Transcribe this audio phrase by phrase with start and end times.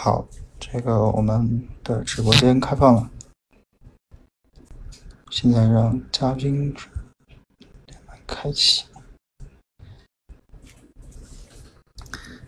[0.00, 0.24] 好，
[0.60, 3.10] 这个我们的直播间开放了，
[5.28, 6.72] 现在让嘉宾
[8.24, 8.86] 开启。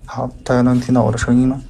[0.06, 1.60] 好，大家能听到我的声音吗？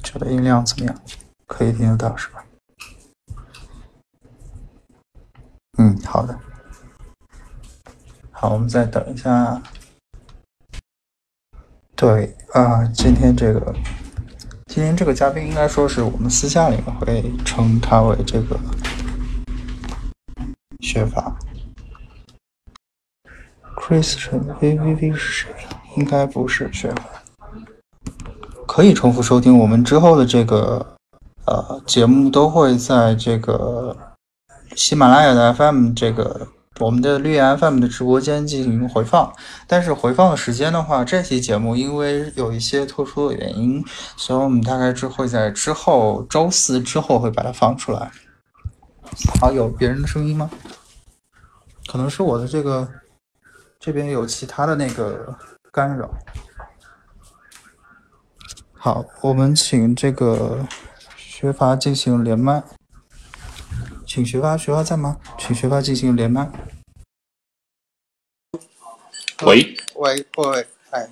[0.00, 1.02] 觉得音量怎么样？
[1.48, 2.46] 可以听得到是吧？
[5.78, 6.38] 嗯，好的。
[8.30, 9.60] 好，我们再等一下。
[11.96, 13.74] 对啊，今天这个，
[14.66, 18.60] 今天这个嘉宾应该说是我们私下里面会称他为这个
[20.80, 21.34] 学法。
[23.76, 25.54] Christian V V V 是谁？
[25.96, 27.22] 应该不是学法。
[28.66, 30.94] 可以重复收听我们之后的这个
[31.46, 33.96] 呃节目，都会在这个
[34.74, 36.46] 喜马拉雅的 FM 这个。
[36.78, 39.32] 我们的绿 FM 的直播间进行回放，
[39.66, 43.82] 但是回放的时间的话，这期节目因为有一些特殊的原因，
[44.16, 48.10] 所以我们大概只会在之后周四之后会把它放出来。
[49.40, 50.50] 好，有别人的声音吗？
[51.86, 52.86] 可能是我的这个
[53.80, 55.34] 这边有其他的那个
[55.72, 56.10] 干扰。
[58.74, 60.66] 好，我们请这个
[61.16, 62.62] 学阀进行连麦。
[64.16, 65.18] 请学发，学发在吗？
[65.36, 66.50] 请学发进行连麦。
[69.42, 71.06] 喂喂喂，哎，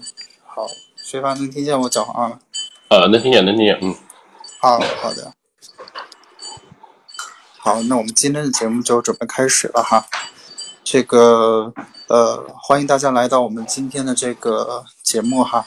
[0.46, 2.41] 好，学发能听见我讲话吗？
[2.88, 3.94] 呃，能听见，能听见，嗯。
[4.58, 5.34] 好好的，
[7.58, 10.06] 好，那我们今天的节目就准备开始了哈。
[10.83, 11.74] 这个
[12.08, 15.66] 呃，欢迎大家来到我们今天的这个节目哈。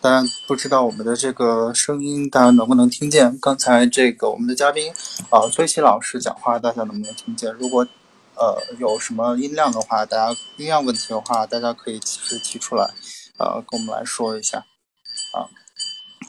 [0.00, 3.36] 大家不知道我们的这个声音，大家能不能听见？
[3.40, 4.92] 刚才这个我们的嘉宾
[5.28, 7.52] 啊，崔琦老师讲话，大家能不能听见？
[7.54, 7.84] 如果
[8.36, 12.88] 呃有什么音量的话，大家音量问题的话，大家可以及时提出来，
[13.38, 15.50] 呃，跟我们来说一下啊。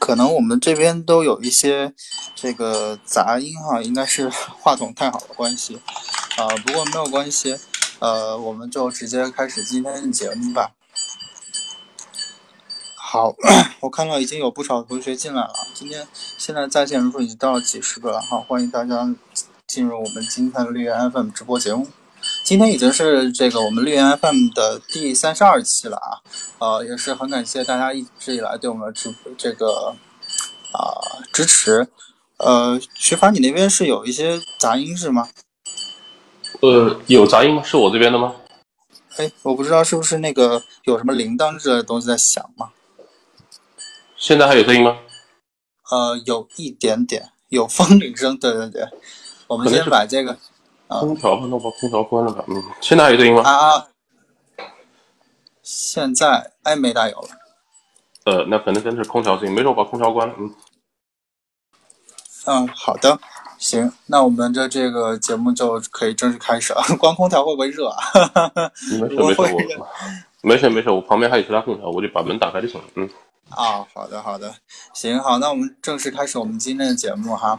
[0.00, 1.94] 可能我们这边都有一些
[2.34, 4.28] 这个杂音哈，应该是
[4.60, 5.78] 话筒太好的关系
[6.36, 6.48] 啊。
[6.66, 7.56] 不过没有关系，
[8.00, 10.72] 呃，我们就直接开始今天的节目吧。
[13.12, 13.34] 好，
[13.82, 15.52] 我看到已经有不少同学进来了。
[15.74, 16.06] 今天
[16.38, 19.12] 现在在线人数已经到了几十个了，哈，欢迎大家
[19.66, 21.88] 进入我们今天的绿源 FM 直播节目。
[22.44, 26.22] 今天已经是这个我们绿源 FM 的第三十二期了啊，
[26.60, 29.92] 呃，也是很感谢大家一直以来对我们的直这个
[30.72, 30.94] 啊
[31.32, 31.88] 支持。
[32.36, 35.28] 呃，徐凡，你那边是有一些杂音是吗？
[36.60, 37.62] 呃，有杂音吗？
[37.64, 38.36] 是我这边的吗？
[39.16, 42.68] 哎，我不知道是不是那个有什么铃铛之类的东西在响吗？
[44.20, 44.98] 现在还有声音吗？
[45.90, 48.38] 呃，有一点点，有风铃声。
[48.38, 48.86] 对对对，
[49.46, 50.36] 我们先把这个
[50.86, 52.44] 空调吧，那我把空调关了吧。
[52.46, 53.42] 嗯，现在还有声音吗？
[53.42, 53.88] 啊，
[55.62, 57.28] 现在哎没大有了。
[58.26, 60.34] 呃，那可能真是空调声音，没事，我把空调关了。
[60.38, 60.54] 嗯，
[62.44, 63.18] 嗯，好的，
[63.56, 66.82] 行，那我们的这个节目就可以正式开始了。
[67.00, 67.96] 关空调会不会热啊？
[69.00, 69.58] 没事 没事，我
[70.42, 72.86] 没事没事，我旁边还有其他空调，我就把门打开就行了。
[72.96, 73.08] 嗯。
[73.50, 74.54] 啊，好的好的，
[74.94, 77.58] 行好，那我们正式开始我们今天的节目哈。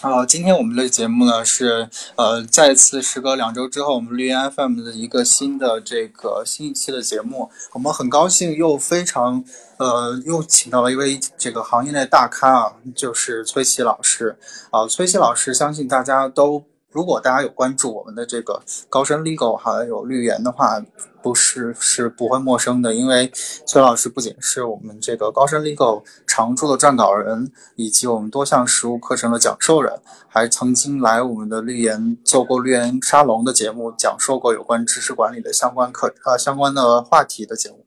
[0.00, 9.44] 好，今天我们的节目呢是呃再次时隔两周之后，我们绿源 FM 的一个新的这个新一期的节目，我们很高兴又非常
[9.76, 14.36] 呃又请到了一位这个行业内大咖啊，就是崔琦老师
[14.70, 16.64] 啊，崔琦老师相信大家都。
[16.92, 20.80] 如果大家有关注我们的这个高深 legal 还有绿源的话，
[21.22, 23.30] 不是是不会陌生的，因为
[23.66, 29.92] 崔老师不仅是我们这个高深 legal 常驻的撰稿人，以及我们多项实务课程的讲授人，
[30.28, 37.84] 还曾经来我们的绿源做过绿源沙龙的节目，讲授过有关知识管理的相关课呃相关的话题的节目。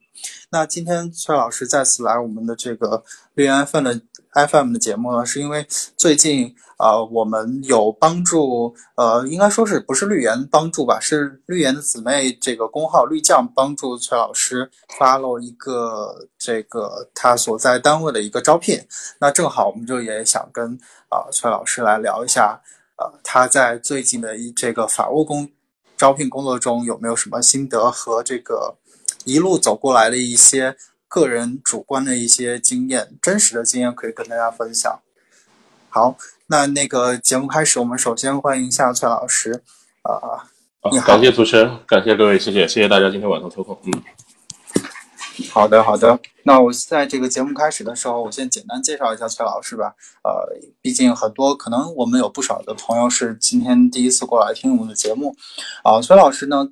[0.50, 4.00] 那今天崔老师再次来我们的这个绿源 FM 的
[4.48, 5.66] FM 的节目呢，是因为
[5.96, 6.54] 最近。
[6.78, 11.00] 呃，我们有帮助，呃，应该说是不是绿源帮助吧？
[11.00, 18.78] 是绿源的姊妹这个公号绿酱帮助崔老师发了一个这个他所在单位的一个招聘。
[19.18, 20.78] 那正好，我们就也想跟
[21.08, 22.60] 啊崔老师来聊一下，
[22.98, 25.48] 呃，他在最近的一这个法务工
[25.96, 28.76] 招聘工作中有没有什么心得和这个
[29.24, 30.76] 一路走过来的一些
[31.20, 35.00] 个人主观的一些经验，真实的经验可以跟大家分享。
[35.88, 36.16] 好。
[36.48, 39.64] 那那个节目开始，我们首先欢迎一下崔老师，
[40.02, 40.46] 啊，
[40.92, 43.92] 你好，感谢主持人，感谢各位，谢谢，谢谢大家今天晚上抽空，嗯，
[45.50, 49.92] 好的，好的，那我在这个节目开始的时候，我先简单介绍一下崔老师吧，
[50.22, 55.34] 呃，毕竟很多可能我们有不少的朋友是今天第一次过来听我们的节目，
[55.82, 56.68] 啊，崔老师呢，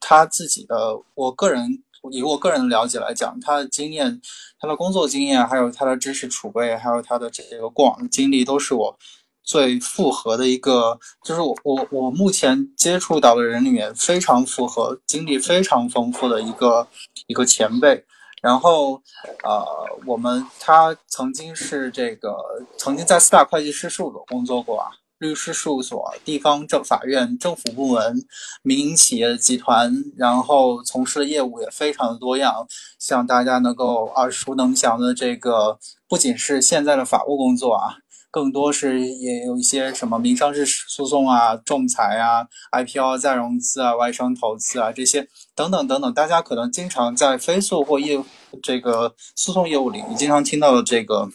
[0.00, 1.82] 他自己的，我个人。
[2.10, 4.20] 以我个人的了解来讲，他的经验、
[4.58, 8.98] 他的工作经验，还有他的知识储备，还有他的这个过往经历，都是我
[9.42, 16.86] 最符合的一个，就是我我我目前接触到的人里面非常符合、经历非常丰富的一个
[17.26, 18.04] 一个前辈。
[18.40, 19.02] 然后，
[19.42, 19.66] 呃，
[20.06, 22.36] 我们他曾经是这个
[22.76, 24.90] 曾经在四大会计师事务所工作过啊。
[25.18, 28.24] 律师事务所、地方政法院、政府部门、
[28.62, 32.66] 民营企业集团，然后从事的业务也非常的多样。
[33.00, 35.78] 像大家能够耳熟能详的这个，
[36.08, 37.96] 不仅是现在的法务工作啊，
[38.30, 45.26] 更多是也有一些什么民商事诉讼啊、仲裁啊、IPO 再融资啊、外商投资啊这些
[45.56, 46.14] 等等等等。
[46.14, 48.22] 大家可能经常在非诉或业
[48.62, 51.28] 这个诉讼业务领域经常听到的这个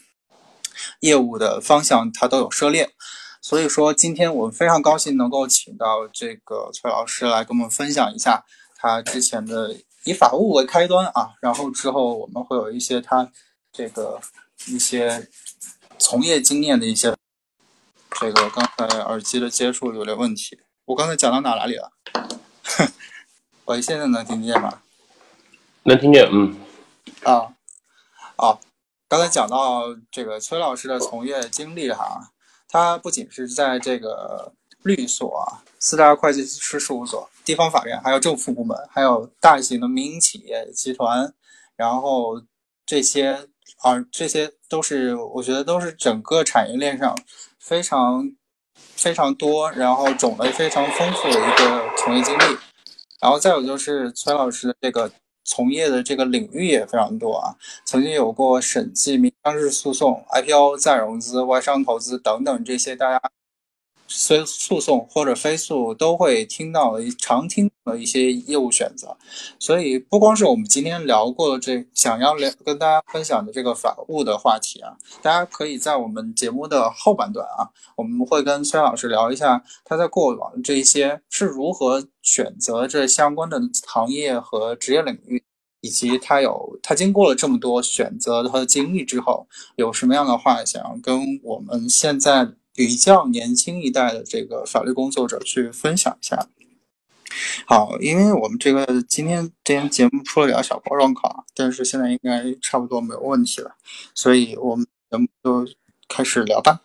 [1.01, 2.89] 业务的方向，它都有涉猎。
[3.43, 8.45] 所以说，今天我们非常高兴能够请到这个崔老师来跟我们分享一下
[8.77, 9.75] 他之前的
[10.05, 13.29] 以法务为开端啊，然后之后我们会有一些他
[13.73, 14.21] 这个
[14.67, 15.27] 一些
[15.99, 17.13] 从业经验的一些
[18.11, 21.91] 这个刚才耳机的接触有点问题，我刚才讲到哪哪里了？
[23.65, 24.81] 喂，现在能听见吗？
[25.83, 26.55] 能听见，嗯。
[27.23, 27.53] 啊，
[28.37, 28.57] 哦，
[29.09, 32.29] 刚才讲到这个崔老师的从业经历哈。
[32.73, 35.47] 他不仅是在这个律所、
[35.77, 41.31] 四大会计师事务所、地方法院，还有政府部门，还有大型的民营企业集团，
[41.75, 42.41] 然后
[42.83, 43.47] 这些
[43.83, 47.15] 啊，这些都是我觉得都是整个产业链上
[47.59, 48.27] 非常
[48.73, 52.57] 非常多，然后种类非常丰富的一个从业经历。
[53.21, 55.11] 然后再有就是崔老师的这个。
[55.43, 57.55] 从业的这个领域也非常多啊，
[57.85, 63.31] 曾经有过审计、民商事诉讼、IPO 再融资、外商投资等等这些大家
[64.15, 69.17] 虽诉讼或者非诉都会听到的常听的一些业务选择。
[69.59, 82.03] 所以不光是我们今天聊过的这想要聊跟大家分享的这个法务的话题啊，大家可以在我们节目的后半段啊，我们会跟崔老师聊一下他在过往这些是如何。
[82.23, 85.43] 选择这相关的行业和职业领域，
[85.81, 89.45] 以及他有他经过了这么多选择和经历之后，
[89.75, 96.47] 有什么样的话想要跟我们现在比较年轻一代的这个法律工作者去分享一下？
[97.65, 103.75] 好，因为我们这个今天今天节目出了点小包装卡，但是现在应该差不多没有问题了，
[104.13, 105.67] 所以我们节目就
[106.07, 106.81] 开始聊吧。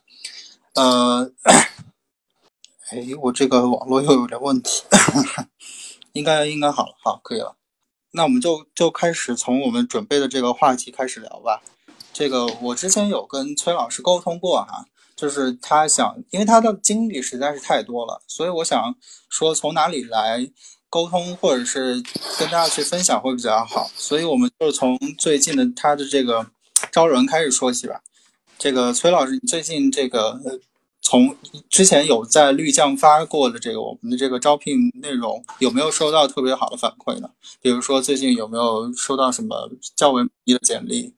[0.74, 1.32] 呃。
[2.90, 4.82] 哎，我这个网络又有点问题，
[6.12, 7.54] 应该应该好了，好，可以了。
[8.12, 11.60] 那我们就就开始从我们准备的这个话题开始聊吧。
[12.14, 14.86] 这个我之前有跟崔老师沟通过哈，
[15.18, 18.94] 就是他想，因为他的经历实在是太多了，所以我想
[19.28, 20.48] 说从哪里来
[20.88, 21.94] 沟通，或者是
[22.38, 23.90] 跟大家去分享会比较好。
[23.96, 26.46] 所以我们就从最近的他的这个
[26.92, 28.00] 招人开始说起吧。
[28.56, 30.40] 这个崔老师，你最近这个。
[31.00, 31.34] 从
[31.70, 37.30] 之前有在绿酱发过的这个我们的这个招聘内容，有没有收到特别好的反馈呢？
[37.62, 41.14] 比如说最近有没有收到什么较为满意的简历？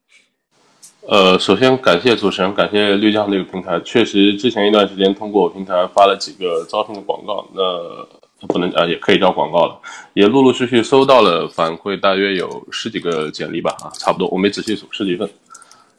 [1.09, 3.81] 呃，首先感谢主持人，感谢绿将这个平台。
[3.81, 9.81] 确实，之前一段时间通过平台发了几个招聘的广告，那不能啊，也可以叫广告了，
[10.13, 15.29] 也陆陆续续收到了反馈，大约有十几个简历吧，啊，差不多，我没仔细数，十几份。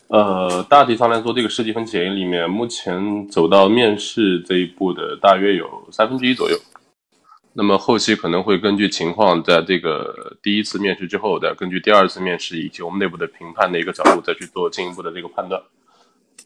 [0.07, 6.58] 呃，大体上来说，这个十几份简历里面，目前走到面试这一步的大约有三分之一左右。
[7.53, 15.62] 那么后期可能会根据情况，在这个第一次面试之后，再根据第二次面试以及我们内部的评判的一个角度，再去做进一步的这个判断。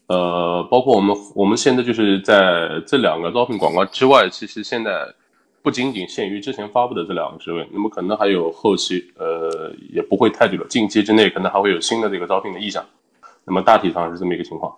[0.08, 5.14] 呃，包括我们我们现在就是在这两个招聘广告之外，其实现在
[5.62, 12.84] 不仅仅限于之前发布的这两个职位，那么可能还有后期，呃，也不会太久了，近期之内可能还会有新的这个招聘的意向。
[13.44, 14.74] 那么大体上是这么一个情况。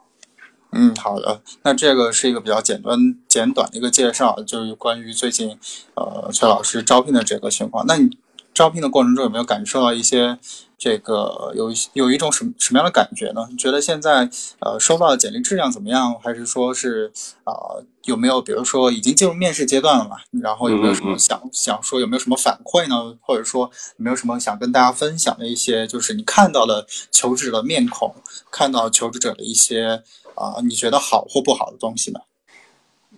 [0.72, 5.58] 嗯，好的，那这个是一个比较简单简短的一个介绍，就是关于最近
[5.94, 7.86] 呃崔老师招聘的这个情况。
[7.86, 8.18] 那你
[8.52, 10.38] 招聘的过程中有没有感受到一些？
[10.80, 13.48] 这个有有一种什什么样的感觉呢？
[13.50, 16.14] 你觉得现在呃收到的简历质量怎么样？
[16.22, 17.10] 还是说是
[17.42, 17.52] 啊
[18.04, 20.18] 有没有比如说已经进入面试阶段了嘛？
[20.40, 23.18] 然后有没有什么想想说有没有什么反馈呢？
[23.22, 28.14] 或者说有没有什么想跟大家分享的一些就是你看到的求职者的面孔，
[28.52, 30.04] 看到求职者的一些
[30.38, 32.20] 啊你觉得好或不好的东西呢？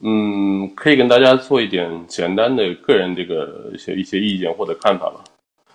[0.02, 5.22] 嗯，可以跟大家做一点简单的个人这个一些一些意见或者看法吧。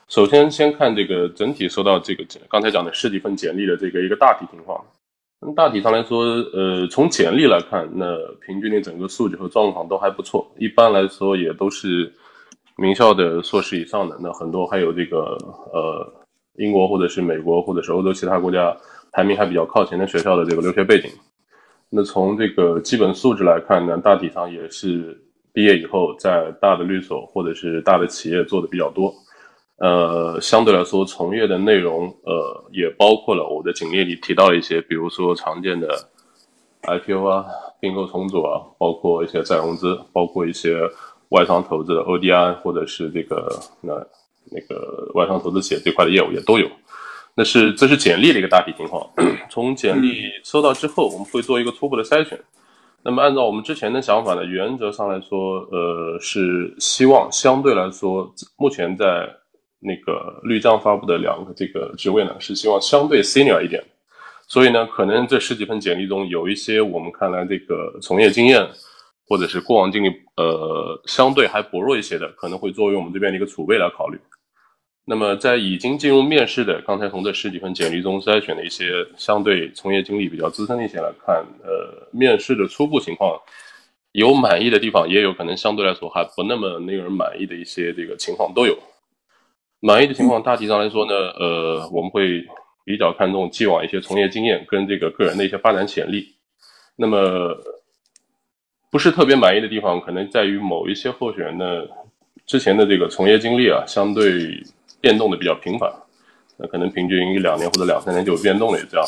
[0.08, 4.84] 首先，先看这个整体收到这个刚才讲的十几份简历的这个一个大体情况。
[5.56, 6.24] 大体上来说，
[6.54, 10.52] 呃，从简历来看，那平均的整个素质和状况都还不错。
[10.58, 12.12] 一般来说，也都是
[12.78, 14.18] 名校的硕士以上的。
[14.20, 15.38] 那很多还有这个
[15.72, 16.14] 呃
[16.56, 18.76] 英国或者是美国或者是欧洲其他国家
[19.12, 21.12] 排名还比较靠前的学校的这个留学背景。
[21.90, 25.22] 那从这个基本素质来看呢，大体上也是
[25.54, 29.14] 毕业以后在大的律所或者是大的企业做的比较多。
[29.78, 35.88] 呃，相对来说，从业的内容，呃，也包括了我的简历里提到一些，比如说常见的
[36.84, 37.46] IPO 啊、
[37.80, 40.78] 并购重组啊，包括一些再融资，包括一些
[41.30, 43.50] 外商投资的 ODI 或者是这个
[43.82, 43.94] 那
[44.52, 46.68] 那个外商投资企业这块的业务也都有。
[47.36, 49.08] 那是这是简历的一个大体情况。
[49.50, 52.40] 从简历收到之后，我们会做一个初步的筛选。
[53.04, 59.30] 那么按照我们之前的想法呢，原则上来说，呃，是希望相对来说，目前在
[59.80, 63.84] 那个绿障发布的两个这个职位呢，是希望相对 senior 一点，
[64.48, 68.68] 所以呢，可能这十几份简历中有一些我们看来这个从业经验
[69.28, 74.18] 或者是过往经历，呃，相对还薄弱一些的，可能会作为我们这边的一个储备来考虑。
[75.08, 83.40] 那么在已经进入面试的，刚才从这十几份简历中筛选的一些相对从业经历比较资深的一些来看，呃，面试的初步情况
[84.14, 88.76] 有满意的地方，也有可能相对来说还不那么令人满意的一些这个情况都有。
[89.80, 92.44] 满意的情况，大体上来说呢，呃，我们会
[92.84, 96.34] 比较看重既往一些从业经验跟这个个人的一些发展潜力。
[96.96, 97.56] 那么，
[98.90, 101.88] 不是特别满意的地方，可能在于某一些候选人的
[102.48, 104.64] 之前的这个从业经历啊，相对
[105.06, 105.88] 变动的比较频繁，
[106.58, 109.06] 那可能平均一两年或者两三年就有变动了，这样。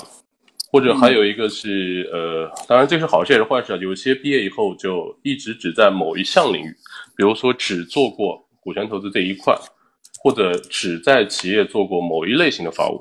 [0.72, 6.72] 或者还有一个是，呃，当然这是好事也是坏事啊，有些毕业以后就一直只在某一项领域，
[7.18, 9.58] 比如说只做过股权投资这一块。
[10.24, 13.00] 或者只在企业做过某一类型的法务，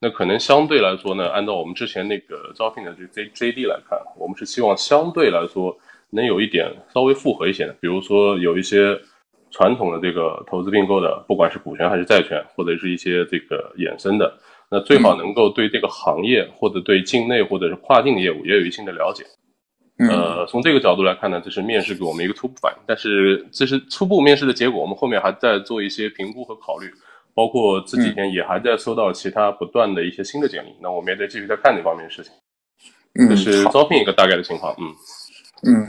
[0.00, 5.76] 那可能相对来说呢，按照我们之前那个招聘的这 J J D 来看，我们是希望相对来说
[6.10, 8.98] 能有一点稍微复合一些的，比如说有一些
[9.52, 14.36] 传统的这个投资并购的，不管是股权还是债权，或者是一些这个衍生的，
[14.70, 19.24] 那最好能够对这个行业或者对境内或者是跨境业务也有一定的了解。
[19.98, 26.90] 呃，从这个角度来看呢，这是面试给我们一个初步反应，但是这是初步面试的结果，我们后面还在做一些评估和考虑，
[27.34, 32.32] 包括这几天也还在收到其他不断的一些新的简历，那我们也在继续在看这方面的事情。
[33.28, 34.94] 这是招聘一个大概的情况，嗯嗯，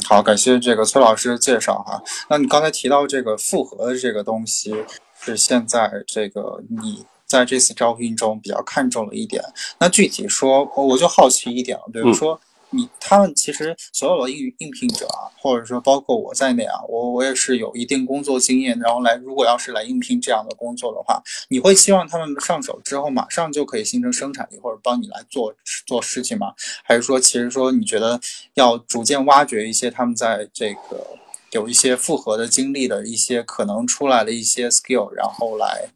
[0.08, 2.02] 好，感谢这个崔老师的介绍哈。
[2.30, 4.74] 那你刚才提到这个复合的这个东西，
[5.20, 9.44] 是现在这个你在这次招聘中比较看重的一点，
[9.80, 12.40] 那具体说，我就好奇一点了，比如说。
[12.74, 25.54] 你他们其实所有的应应聘者啊，或者说包括我在内啊，我我也是有一定工作经验，然后来如果要是来应聘这样的工作的话，你会希望他们上手之后马上就可以形成生产力，或者帮你来做
[25.86, 26.54] 做事情吗？
[26.84, 28.20] 还是说其实说你觉得
[28.56, 31.06] 要逐渐挖掘一些他们在这个
[31.52, 35.90] 有一些复合的经历的一些可能出来的一些 skill，然后来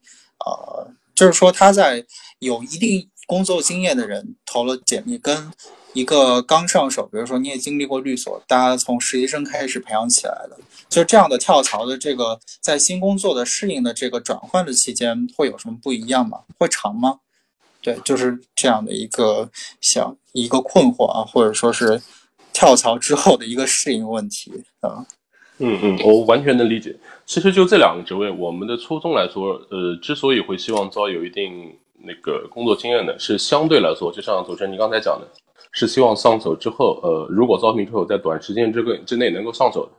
[0.46, 2.06] 呃，就是说他在
[2.40, 5.52] 有一定工作经验的人投了简历跟。
[5.98, 10.56] 一个刚上手，比如说你也经历过律所，大家从实习生开始培养起来的，
[10.88, 16.42] 就这样的跳槽的这个在新工作的适应的这个转换的期间会有什么不一样吗？
[16.60, 17.20] 会长吗？
[17.82, 19.50] 对，就是这样的一个
[19.82, 22.00] 想一个困惑啊，或者说是
[22.54, 24.52] 跳槽之后的一个适应问题
[24.82, 25.04] 啊。
[25.58, 26.96] 嗯嗯，我完全能理解。
[27.26, 35.28] 其实就这两个职位，我们的初衷来说，呃，之所以会希望招有一定那个工作经验的，是相对来说，就像主持人你刚才讲的。
[35.78, 39.92] 是希望上手之后，呃，如果招聘之后在短时间之内之内能够上手的，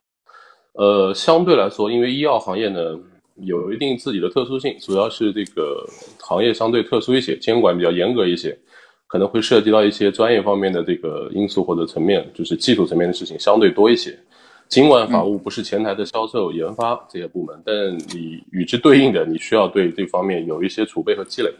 [0.82, 2.98] 呃，相对来说，因为医药行业呢
[3.36, 8.58] 有一定自己的特殊性，主要是这个行业相对特殊一些，监管比较严格一些，
[9.06, 14.18] 可能会涉及到一些专业方面的这个因素或者层面，就是技术层面的事情相对多一些。
[14.66, 21.54] 尽管法务不是前台的销售、研发这些部门，但你与之对应的，你需要对这方面有一些储备和积累。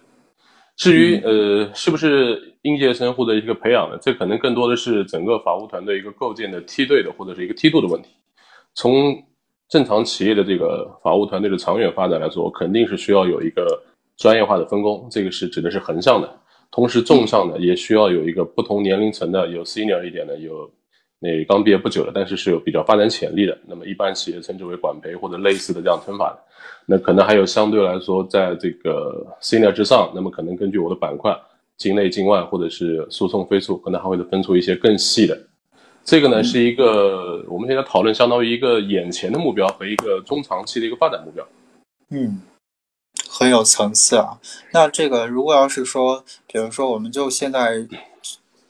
[0.79, 8.09] 至于呃，是不是应届生或者一个培养的，这可能更多的是整个法务团队一个构建的梯队的或者是一个梯度的问题。
[8.75, 9.21] 从
[9.69, 13.83] 正常企业的这个法务团队的长远发展来说，肯定是需要有一个
[14.17, 16.33] 专业化的分工，这个是指的是横向的。
[16.71, 20.71] 同时纵向的也需要有一个不同年龄层的，有 senior 一点的，有
[21.19, 23.59] 那刚毕业不久的，但是是有比较发展潜力的。
[23.67, 26.39] 那么一般企业称之为管培或者类似的这样称法的。
[26.91, 31.37] 那可能还有相对来说，在这个 senior 之上，那么可能根据我的板块，
[31.77, 35.39] 境内、境外或者是诉讼、非诉，可能还会分出一些更细的。
[36.03, 41.47] 这个呢是一个我们现在讨论，相当于一个眼前的目标和一个中长期的一个发展目标。
[42.09, 42.41] 嗯，
[43.29, 44.39] 很有层次啊。
[44.73, 47.87] 那这个如果要是说，比如说我们就现在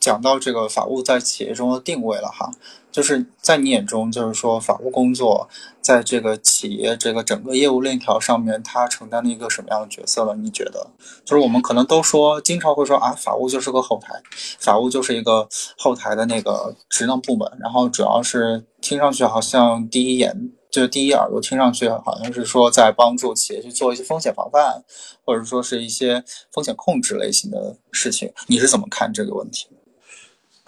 [0.00, 2.50] 讲到这个法务在企业中的定位了哈，
[2.98, 5.48] 就是在你眼中，就是说法务工作
[5.80, 10.34] 在这个企业这个整个业务链条上面，它承担了一个什么样的角色呢？
[10.34, 10.84] 你觉得？
[11.24, 14.20] 就是我们可能都说，经常会说啊，法务就是个后台，
[14.58, 20.50] 法务就是一个后台的那个职能部门，然后主要是听上去好像第一眼。
[20.68, 24.82] 就第一耳朵听上去好像是说在帮助企业去做一些风险防范，
[25.24, 29.68] 或者说是一些风险控制类型的事情，你是怎么看这个问题？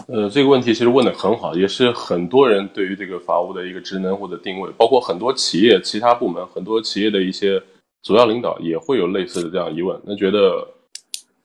[0.08, 7.62] 呃，这个问题其实问的很好，也是很多人对于这个法务的一个职能或者定位，包括很多企业其他部门、很多企业的一些
[8.02, 10.00] 主要领导也会有类似的这样疑问。
[10.04, 10.66] 那觉得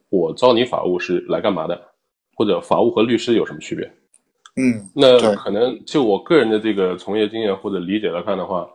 [0.09, 1.79] 我招你法务是来干嘛的？
[2.35, 3.89] 或者法务和律师有什么区别？
[4.57, 8.67] 嗯，那可能就我个人的这个从业经验或者理解来看的话，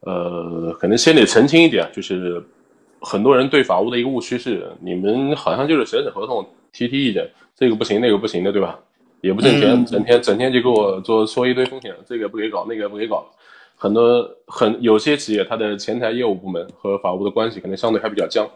[0.00, 2.42] 呃，可能先得澄清一点，就是
[3.00, 8.78] 很多人对法务的一个误区是，你们好像就是审审合同、提提意见，这个不行，那个不行的，对吧？
[9.26, 13.26] 也不挣钱，整天整天就给我做说一堆风险，这个不给搞，那个不给搞。
[13.78, 18.48] 很多很有些企业，它的前台业务部门和法务的关系可能相对还比较僵，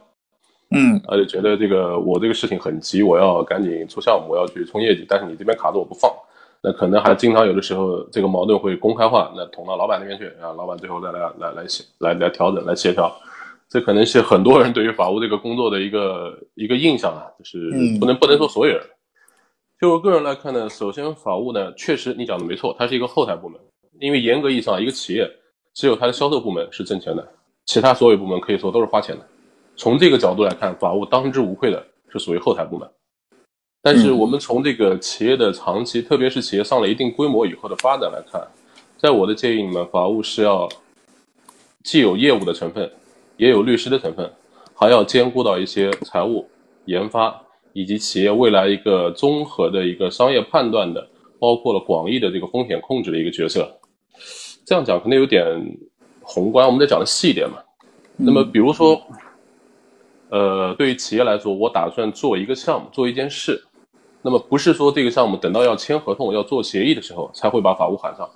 [0.71, 6.11] 嗯，而且觉得这个我这个事情很急，我要赶紧出项目，我要去冲业绩，但是你这边卡着我不放。
[6.63, 13.15] 那可能还经常有的时候，这个矛盾会公开化，那捅到老板那边去，然后老板最后再来来来协来来调整来协调，
[13.69, 18.83] 这可能是很多人对于法务这个工作的一个一个印象啊，就是不能不能说所有人。
[19.81, 23.59] 就我个人来看呢，首先法务呢，确实你讲的没错，它是一个后台部门，
[23.99, 25.27] 因为严格意义上，一个企业
[25.73, 27.27] 只有它的销售部门是挣钱的，
[27.65, 29.27] 其他所有部门可以说都是花钱的。
[29.77, 31.83] 从这个角度来看，法务当之无愧的
[32.13, 32.87] 是属于后台部门。
[33.81, 38.47] 但是我们从这个企业的长期，特别是企业上了一定规模以后的发展来看，
[38.99, 40.69] 在我的建议里面，法务是要
[41.85, 42.93] 既有业务的成分，
[43.39, 44.31] 也有律师的成分，
[44.75, 46.47] 还要兼顾到一些财务、
[46.85, 47.43] 研发
[47.73, 51.07] 以及企业未来一个综合的一个商业判断的，
[51.39, 53.71] 包括了广义的这个风险控制的一个角色。
[54.65, 55.45] 这样讲可能有点
[56.23, 57.57] 宏观，我们再讲的细一点嘛。
[58.17, 59.01] 那么比如说，
[60.29, 63.63] 呃，对于企业来说，我打算做一个项目，做一件事。
[64.23, 68.29] 那么不是说这个项目等到要签合同、要做协议的时候才会把法务喊上。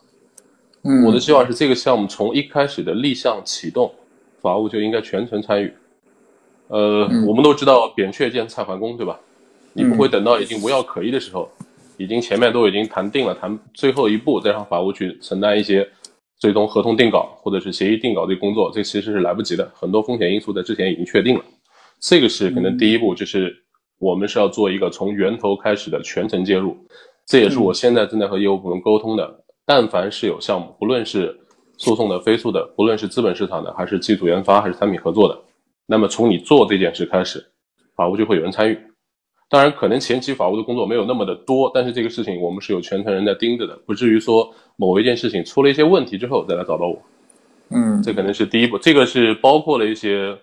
[0.82, 3.92] 嗯，我的希望是这个项目从一开始的立项启动，
[4.40, 5.72] 法务就应该全程参与。
[6.68, 9.18] 呃，我们都知道扁鹊见蔡桓公，对吧？
[9.72, 11.48] 你不会等到已经无药可医的时候，
[11.96, 15.88] 已经前面都已经谈定了，谈最后一步再让法务去承担一些
[16.38, 19.70] 最终合同定稿或者是协议定稿的工作，这其实是来不及的。
[19.74, 21.44] 很多风险因素在之前已经确定了，
[22.00, 23.60] 这个是可能第一步就是。
[24.00, 26.76] 我们是要做一个从源头开始的全程介入，
[27.24, 29.44] 这也是我现在正在和业务部门沟通的。
[29.64, 31.34] 但凡是有项目，不论是
[31.78, 35.38] 诉讼的、非诉的，不论是资本市场的，还是技术研发，还是产品合作的，
[35.86, 37.44] 那么从你做这件事开始，
[37.96, 38.78] 法务就会有人参与。
[39.48, 47.02] 当然，可能前期法务的工作没有那么的多，但是这个事情我们是有全程人在盯着的，不至于说某一件事情出了一些问题之后再来找到我。
[47.70, 48.78] 嗯，这可能是第一步。
[48.78, 50.36] 这个是包括了一些。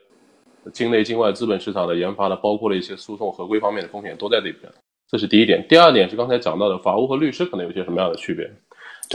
[0.73, 4.71] 境内、境外资本市场的研发的，包括了一些诉讼合规方面的风险都在这边，
[5.09, 5.65] 这是第一点。
[5.67, 8.47] 第二点是刚才讲到的，法务和律师可能有些什么样的区别？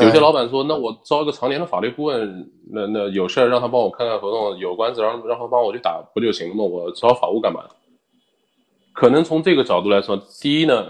[0.05, 6.63] 有些老板说，那我招一个常年的法律顾问，那那有事儿让他帮我看看合同，有官司让让他帮我去打不就行了吗？
[6.63, 7.65] 我招法务干嘛？
[8.93, 10.87] 可能从这个角度来说，第一呢，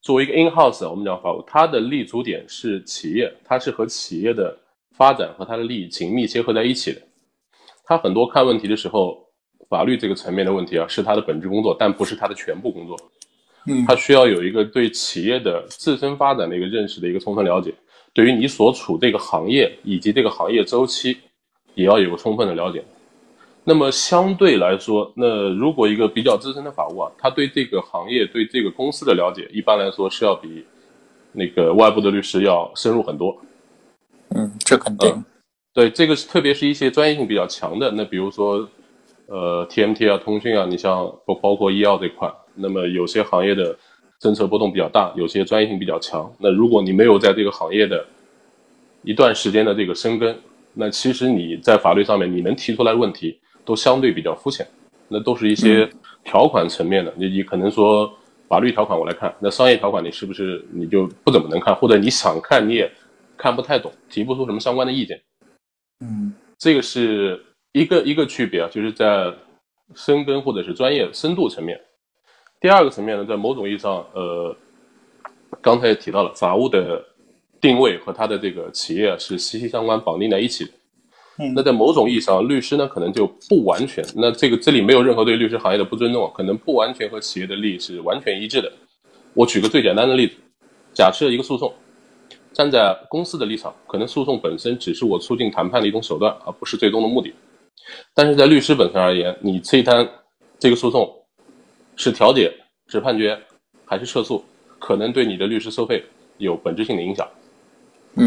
[0.00, 4.56] 作为一个 in house，我们讲法务，它的立足点是企业，它是和企业的
[4.92, 7.00] 发展和它的利益紧密结合在一起的，
[7.84, 9.22] 他很多看问题的时候。
[9.66, 12.96] 法律这个层面的问题啊，是他的本职工作，但不是他的全部工作。
[13.66, 17.74] 嗯，他需要有一个对企业的自身发展的一个认识的一个充分了解，
[18.14, 21.18] 对于你所处这个行业以及这个行业周期，
[21.74, 22.82] 也要有个充分的了解。
[23.64, 30.64] 那么相对来说，那如果一个比较资深的法务啊，他对这个行业、对这个公司的了解，一般来说是要比
[31.32, 33.36] 那个外部的律师要深入很多。
[34.34, 35.24] 嗯，这肯定。
[35.74, 38.66] 对，这个是特别是一些专业性比较强的，那比如说。
[39.26, 43.74] 呃，TMT 啊，通讯啊，你像包包括医药这块，那么有些行业的
[44.20, 46.32] 政策波动比较大，有些专业性比较强。
[46.38, 48.04] 那如果你没有在这个行业的
[49.02, 50.34] 一段时间的这个深耕，
[50.72, 54.66] 那其实你在法律上面你能提出来的问题都相对比较肤浅，
[55.08, 55.88] 那都是一些
[56.24, 57.12] 条款层面的。
[57.16, 58.12] 你你可能说
[58.48, 62.90] 法律条款我来看，那商业条款你是不是你就不怎么能看，或者你想看你也
[63.36, 65.20] 看不太懂，提不出什么相关的意见。
[66.00, 67.40] 嗯，这个是。
[67.76, 69.34] 一个一个区别啊，就是在
[69.96, 71.76] 深耕或者是专业深度层面。
[72.64, 74.56] 第二个层面呢，在某种意义上，呃，
[75.60, 77.04] 刚才也提到了，法务的
[77.60, 80.70] 定位和它的这个企业是息息相关、绑定在一起的。
[81.40, 84.02] 嗯，那在某种意义上，律师呢可能就不完全。
[84.16, 88.72] 那这个这里没有任何对律师行业的不尊重，可能不完全和企业的利益是完全一致的。
[89.34, 90.36] 我举个最简单的例子，
[90.94, 91.70] 假设一个诉讼，
[92.54, 97.34] 站在公司的立场，可能诉讼本身只是我促进谈判的一种手段，而不是最终的目的。
[98.14, 100.08] 但是在律师本身而言，你这一单
[100.58, 101.14] 这个诉讼
[101.96, 102.52] 是调解、
[102.88, 103.38] 是判决
[103.84, 104.44] 还是撤诉，
[104.78, 106.04] 可能对你的律师收费
[106.38, 107.28] 有本质性的影响。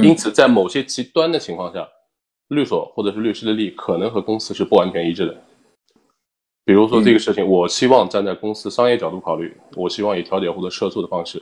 [0.03, 1.88] 因此，在某些极端的情况下，
[2.49, 5.36] 律所或者是律师的利益可能和公司是不完全一致的。
[6.65, 11.41] 比如说这个事情，我希望站在公司商业角度考虑，我希望以调解或者撤诉的方式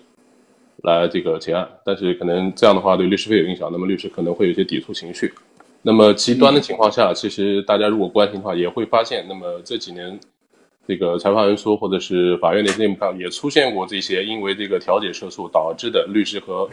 [0.84, 5.34] 来这个结案，但是可能这样的话对律师费有影响，那么律师可能会有一些抵触情绪。
[5.82, 10.20] 那么极端的情况下，其实大家如果关心的话，也会发现，那么这几年
[10.88, 16.70] 这个裁判文书或者是法院的内部上也出现过这些因为这个调解撤诉导致的律师和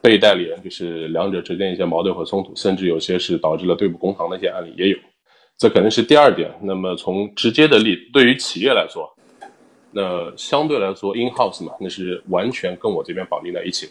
[0.00, 4.98] 被代理人就是两者之间一些矛盾和冲突，甚至有些是导致了对簿公堂的一些案例也有。
[5.58, 6.48] 这可能是第二点。
[6.62, 9.12] 那么从直接的例，对于企业来说，
[9.90, 13.88] 那相对来说，in house 嘛，那是完全跟我这边绑定在一起。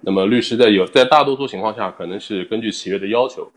[0.00, 3.48] 那么律师在有在大多数情况下，可能是根据企业的要求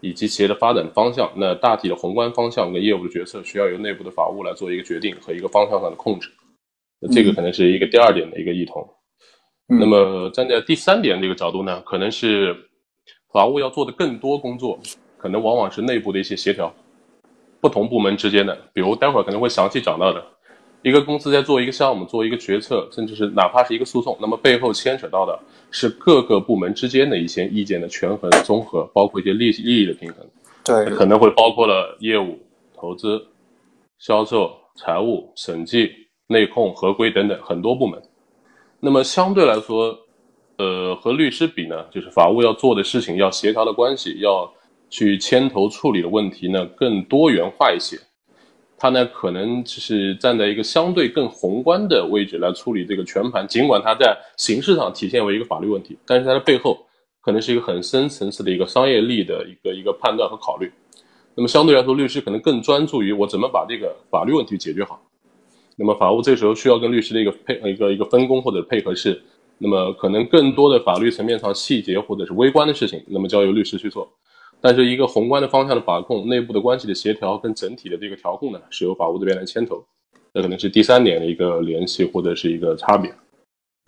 [0.00, 6.30] 以及企业的发展方向，那大体的宏观方向跟业务的决策，需要由内部的法务来做一个决定和一个方向上的控制。
[7.00, 8.88] 那这个可能是一个第二点的一个异同。
[9.66, 12.56] 那么站在第三点这个角度呢，可能是
[13.32, 14.78] 法务要做的更多工作。
[15.20, 16.72] 可能往往是内部的一些协调，
[17.60, 20.24] 不同部门之间的，比如待会儿可能会详细讲到的，
[20.82, 25.38] 一个公司在做一个项目、做一个决策，甚至是哪怕是一个诉讼，那么背后牵扯到的
[25.70, 30.26] 是各个部门之间的一些意见的权衡综合，包括一些利利益的平衡。
[30.64, 32.38] 对，可能会包括了业务、
[32.76, 33.26] 投资、
[33.98, 35.90] 销售、财务、审计、
[36.26, 38.00] 内控、合规等等很多部门。
[38.80, 39.98] 那么相对来说，
[40.58, 44.50] 呃，和律师比呢，就是法务要做的事情、要协调的关系要。
[44.90, 47.98] 去牵头处理的问题呢更多元化一些，
[48.78, 56.78] 他呢可能就是站在一个相对更宏观的位置来处理这个全盘，尽管它在形式上体现为一个法律问题，但是它的背后
[57.20, 60.70] 可能是一个很深层次的一个商业利的一个一个判断和考虑。
[61.34, 65.00] 那么相对来说，律师可能更专注于我怎么把这个法律问题解决好。
[65.76, 69.20] 那么法务这时候需要跟律师的一个配一个一个分工或者配合是，
[69.58, 74.08] 那么可能更多的法律层面上细节或者是微观的事情，那么交由律师去做。
[74.60, 79.84] 但是一个宏观的方向的把控，内部的关系的协调跟整体的这个调控呢，是由法务这边来牵头，
[80.34, 83.14] 这可能是第三点的一个联系或者是一个差别。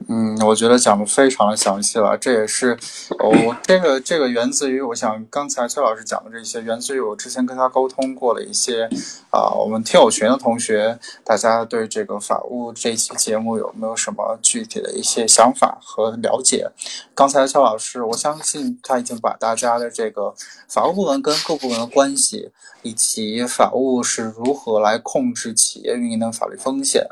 [0.09, 2.77] 嗯，我觉得讲的非常详细了，这也是
[3.19, 8.89] 我这个这个源自于我想刚才崔老师讲的这些，源自于我之前跟他沟通过的一些
[9.31, 16.71] 啊，我们听友群的同学，大家对这个法务这期节目有没有什么具体的一些想法和了解？
[17.15, 20.35] 刚才崔老师，我相信他已经把大家的这个
[20.67, 22.51] 法务部门跟各部门的关系，
[22.83, 27.07] 以及法务是如何来控制企业运营的法律风险。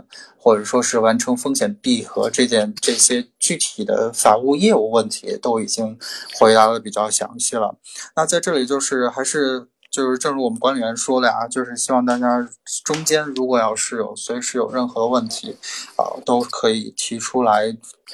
[0.48, 5.98] 或者说是完成风险闭合这件这些具体的法务业务问题都已经
[6.40, 7.76] 回答的比较详细了。
[8.16, 12.48] 那在这里就是还是就是正如我们管理员说的啊，就是希望大家
[12.82, 15.54] 中间如果要是有随时有任何问题
[15.96, 17.66] 啊，都可以提出来，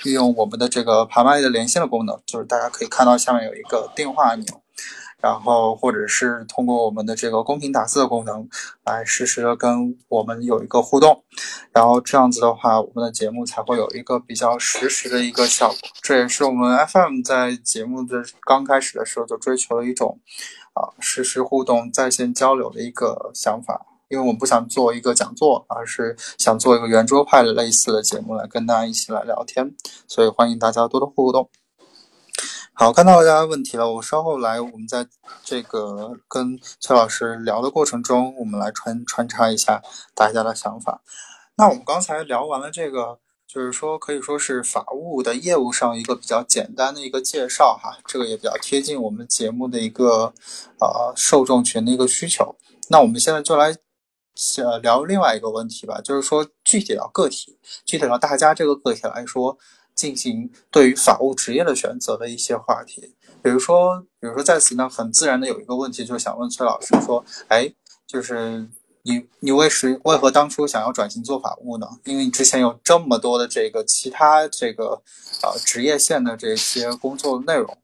[0.02, 4.63] 利用我们的这个拍卖的连线的功能，就是大家可以看到下面有一个电话按钮。
[5.24, 8.46] 然后，或者是通过我们的这个公屏打字的功能，
[8.84, 11.24] 来实时的跟我们有一个互动，
[11.72, 15.78] 然后这样子的话，我们的节目才会有一个比较实时的一个效果。
[16.02, 20.20] 这也是我们 FM 在节目的刚开始的时候就追求的一种，
[20.74, 23.86] 啊，实时互动、在线交流的一个想法。
[24.08, 29.74] 因为我们不想做一个讲座，而是想做一个圆桌派的类似的节目来跟大家一起来聊天，
[30.06, 31.48] 所以欢迎大家多多互动。
[32.76, 35.06] 好，看到大家问题了，我稍后来，我们在
[35.44, 39.80] 这个跟崔老师聊的过程中，我们来穿穿插一下
[40.12, 41.00] 大家的想法。
[41.54, 50.34] 那我们刚才聊完了这个，就是说可以说是法务的业务上一个比较简单的一个介绍哈，这个也比较贴近我们节目的一个
[50.80, 52.56] 呃受众群的一个需求。
[52.88, 53.72] 那我们现在就来
[54.58, 59.56] 呃聊另外一个问题吧，就是说具体到个体，具体到大家这个个体来说。
[59.94, 67.72] 进行对于法务职业的选择的一些话题，比如说，比如说在此呢，很自然的有一个问题，就想问崔老师说，哎，
[68.06, 68.66] 就是
[69.02, 71.86] 你你为什为何当初想要转型做法务呢？
[72.04, 75.00] 因为你之前有这么多的这个其他这个
[75.42, 77.76] 呃职业线的这些工作内容，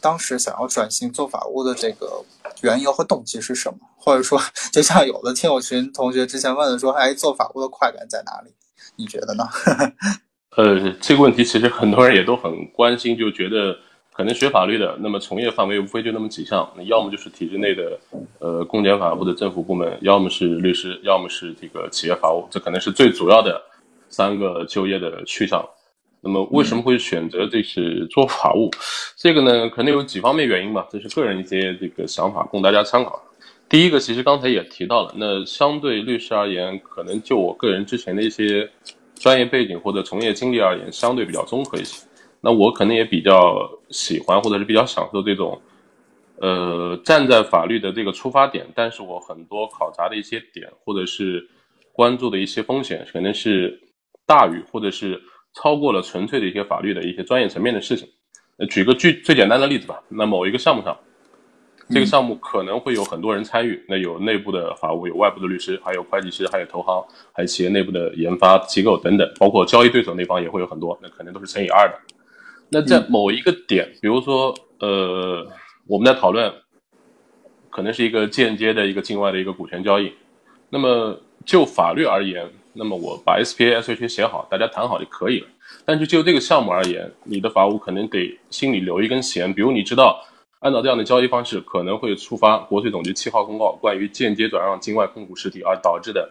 [0.00, 2.24] 当时想要转型做法务的这个
[2.62, 3.78] 缘由和动机是什么？
[3.96, 4.38] 或者说，
[4.70, 8.52] 就像有的听友群同学之前问的说，哎，做法务的快感在哪里？
[8.96, 9.48] 你觉得呢？
[10.56, 13.76] 呃，这个问题其实很多人也都很关心，就觉得
[14.12, 17.98] 可能学法律的，那么从业范围无非就那么几项，要么就是体制内的，
[18.38, 23.60] 呃，公检法或者政府部门，要么是律师，要么是这个企业法务，这可能是最主要的
[24.08, 25.64] 三个就业的去向。
[26.20, 28.70] 那么为什么会选择这是做法务？
[29.16, 33.20] 这个呢，可能有几方面原因吧，这是个人一些这个想法，供大家参考。
[33.68, 38.70] 第一个，其实刚才也提到了，那相对律师而言，可能就我个人之前的一些
[39.24, 42.06] 专业背景或者从业经历而言，相对比较综合一些。
[42.42, 45.58] 那我可能也比较喜欢或者是比较享受这种，
[46.36, 51.48] 呃，站在法律的这个出发点，但是我很多考察的一些点或者是
[51.92, 53.80] 关注的一些风险，可能是
[54.26, 55.18] 大于或者是。
[55.56, 58.08] 超过了纯粹的一些法律的一些专业层面的事情。
[58.68, 60.02] 举个最最简单的例子吧。
[60.08, 60.98] 那某一个项目上，
[61.90, 63.84] 这个项目可能会有很多人参与。
[63.88, 70.98] 那有内部的法务，有外部的律师，还有会计师，还有投行，还有企业内部的研发机构等等，包括交易对手那方也会有很多。
[71.02, 71.94] 那可能都是乘以二的。
[72.70, 75.46] 那在某一个点，比如说，呃，
[75.86, 76.52] 我们在讨论，
[77.70, 80.12] 可能是一个间接的一个境外的一个股权交易。
[80.70, 82.48] 那么就法律而言。
[82.76, 85.46] 那么我把 SPA、SH 写好，大家谈好就可以了。
[85.84, 89.54] 但是就这个项目而言，你的法务可能得心里留一根弦。
[89.54, 90.20] 比如你知道，
[90.64, 96.26] 按照这样的交易方式，可能会触发国税总局七号公告关于间接转让境外控股实体而导致的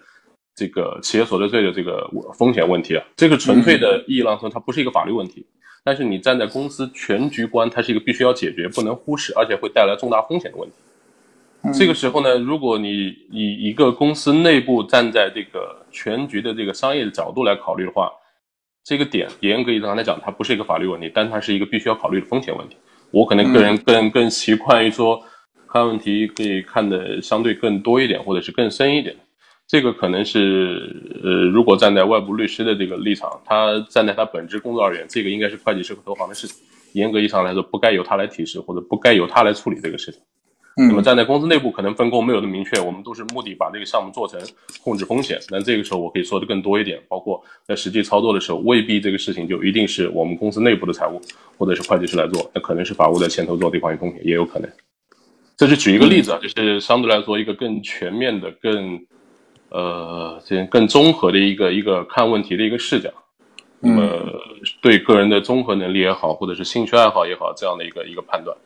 [0.56, 3.06] 这个企业所得税的这个风险问题啊。
[3.16, 5.46] 这个纯粹的意义上说，它不是一个法律问题。
[5.84, 10.76] 但是你站在公司全局观，它是一个必须要解决、不能忽视，而且会带来重大风险的问题。
[11.78, 18.12] 这个时候呢，如果你以一个公司内部站在这个全局的这个商业的角度来考虑的话，
[18.84, 22.76] 这个点严格意义上来讲，它不是一个法律问题，但它是一个必须要考虑的风险问题。
[23.14, 25.22] 我可能个人更更习惯于说，
[25.68, 29.16] 看问题可以看的相对更多一点，或者是更深一点。
[29.68, 36.58] 这个可能是呃，如果站在外部律师的这个立场，他站在他本职工作而言，这个应该是会计师和投行的事情，
[36.94, 40.20] 严格意义上来说，不该由他来提示，或者不该由他来处理这个事情。
[40.76, 44.40] 那么站在公司内部，可能分工没有那么明确，我们都是目的把这个项目做成，
[44.84, 45.40] 控制风险。
[45.50, 51.22] 那这个时候我可以说的更多一点，包括在实际操作的时候，未必这个事情就一定是我们公司内部的财务
[51.58, 54.70] 或者是会计师来做，那可能是法务在牵头做这方面风险，也有可能。
[55.56, 59.00] 这是举一个例子啊，就是相对来说一个更全面的、更
[59.70, 63.12] 呃这更综合的一个一个看问题的一个视角。
[63.80, 64.10] 那么
[64.82, 68.58] 对个人的综合能力也好，或者是兴趣爱好也好，这样的一个一个判断。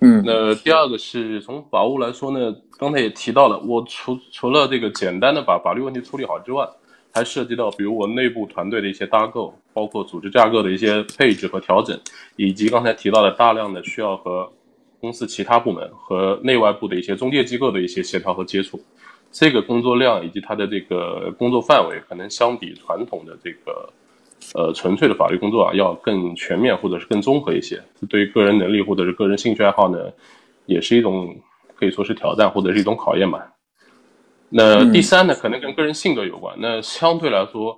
[0.00, 6.68] 嗯，那第二个是从法务来说呢，刚才也提到了，我除除了这个简单的把法律问题处理好之外，
[7.10, 11.98] 还涉及到比如我内部团队的一些搭构，包括组织架构的一些配置和调整，
[12.36, 14.52] 以及刚才提到的大量的需要和
[15.00, 18.78] 公司其他部门和内外部的一些中介机构的一些协调和接触，
[19.32, 23.90] 这个工作量以及它的这个工作范围，可能相比传统的这个。
[24.52, 27.82] 呃，纯粹的法律工作啊，要更全面或者是更综合一些。
[28.08, 29.98] 对于个人能力或者是个人兴趣爱好呢，
[30.66, 31.34] 也是一种
[31.74, 33.50] 可以说是挑战或者是一种考验吧。
[34.50, 36.54] 那第三呢，可能跟个人性格有关。
[36.60, 37.76] 那相对来说，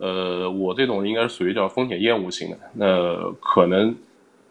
[0.00, 2.58] 呃，我这种应该是属于叫风险厌恶型的。
[2.72, 3.94] 那可能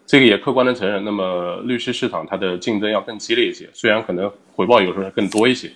[0.06, 1.04] 这个也客观的承认。
[1.04, 5.70] 那么律师市场它的竞争要更激烈一些，虽然可能回报有时候更多一些。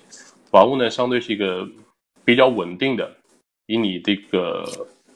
[0.50, 1.68] 法务呢，相对是一个
[2.24, 3.12] 比较稳定的，
[3.66, 4.64] 以你这个。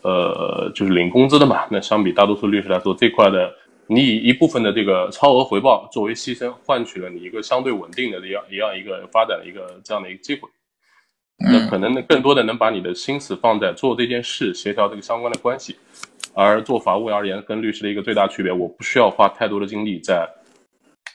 [0.08, 1.65] 呃，就是领工资的嘛。
[1.70, 3.54] 那相比大多数律师来说，这块的
[3.88, 10.48] 你以一部分的这个超额回报作为牺牲，换取了你一个相对稳定的这样一样一个发展的一个这样的一个机会。
[11.52, 15.76] 那可能呢，更多的能把你的心思放在做这件事，协调这个相关的关系。
[16.34, 20.28] 而做法务而言，跟律师的一个最大区别，我不需要花太多的精力在，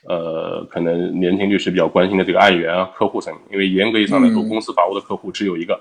[0.09, 5.81] 呃，可能年轻律师比较关心的这个案源啊、客户层面，因为严格意义上来说，公司法务的客户只有一个，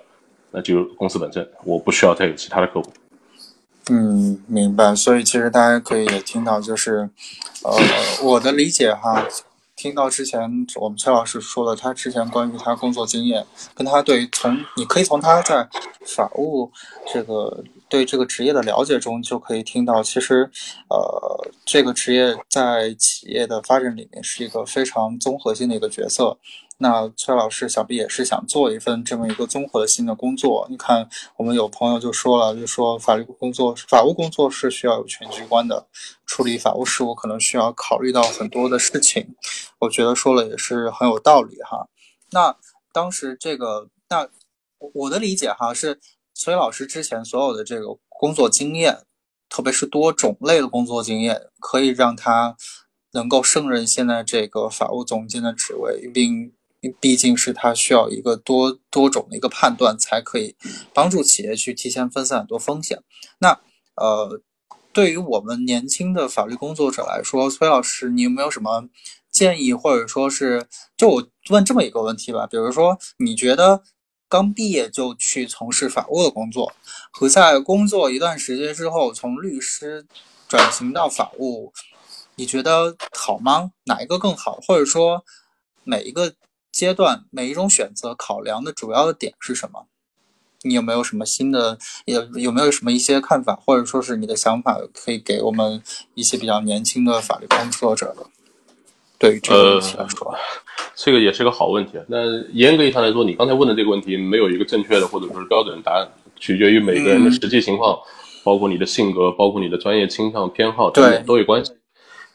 [0.52, 2.92] 那就是公司本身，我不需要再有其他的客户。
[3.94, 4.96] 嗯，明白。
[4.96, 7.10] 所以其实大家可以也听到，就是，
[7.62, 7.78] 呃，
[8.24, 9.28] 我的理解哈，
[9.76, 15.68] 听到之前我们崔老师说了，他之前关于他工作经验，跟他对从你可以从他在
[16.06, 16.72] 法务
[17.12, 20.50] 这个对这个职业的了解中，就可以听到，其实，
[20.90, 26.38] 呃，这个职业在企业的发展里面是一个非常综合性的一个角色。
[26.84, 30.66] 那崔老师想必也是想做一份这么一个综合性的工作。
[30.68, 35.88] 你看，我们有朋友就说了，就说法律工作、法务工作是需要有全局观的，
[36.26, 39.36] 处理法务事务可能需要考虑到很多的事情。
[39.78, 41.88] 我觉得说了也是很有道理哈。
[42.32, 42.56] 那
[42.92, 44.28] 当时这个，那
[44.96, 46.00] 我的理解哈是，
[46.34, 49.04] 崔老师之前所有的这个工作经验，
[49.50, 52.58] 特别是多种类的工作经验，可以让他
[53.12, 56.52] 能够胜任现在这个法务总监的职位，并。
[57.00, 60.56] 毕竟是他需要一个多多种的一个判断，才可以
[60.94, 63.02] 帮助企业去提前分散很多风险。
[63.40, 63.60] 那
[63.96, 64.42] 呃，
[64.92, 68.90] 对于我们年轻的法律工作者来说，崔老师，你有没有什么
[69.30, 70.68] 建议，或者说是
[70.98, 72.48] 就我问这么一个问题吧？
[72.48, 73.84] 比如说，你觉得
[74.28, 76.74] 刚毕业就去从事法务的工作，
[77.12, 80.06] 和在工作一段时间之后从律师
[80.48, 81.72] 转型到法务，
[82.36, 83.72] 你觉得好吗？
[83.86, 84.60] 哪一个更好？
[84.68, 85.24] 或者说
[85.84, 86.34] 每一个
[86.72, 89.88] 阶段每一种选择考量的主要的点是什么？
[90.64, 91.78] 你有没有什么新的？
[92.06, 95.82] 有有没有什么一些看法，或者说是你的想法，可以给我们
[96.14, 98.24] 一些比较年轻的法律工作者的？
[99.18, 100.36] 对于这个问题来说，
[100.96, 101.94] 这个也是个好问题。
[102.08, 106.08] 那严格意义上来说，你刚才问的这个问题没有一个正确的或者说是标准答案，
[106.40, 107.98] 取决于每个人的实际情况，
[108.44, 111.72] 包括你的性格，包括你的专业倾向偏好等等都有关系。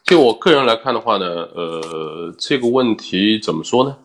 [0.05, 3.97] 就我个人来看的话呢，呃，这个问题怎么说呢？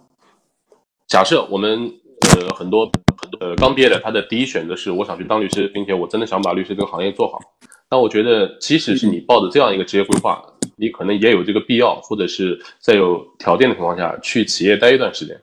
[1.11, 2.89] 假设我们呃很多
[3.21, 3.45] 很多。
[3.45, 7.37] 呃，刚毕业的，他的第一选择是我想去当律师，并且我真的想把律师这个行业做好。
[7.89, 10.41] 但我觉得，即使是你抱着这样一个职业规划，
[10.77, 15.37] 你可能也有这个必要，或者是在有条件的情况下去企业待一段时间。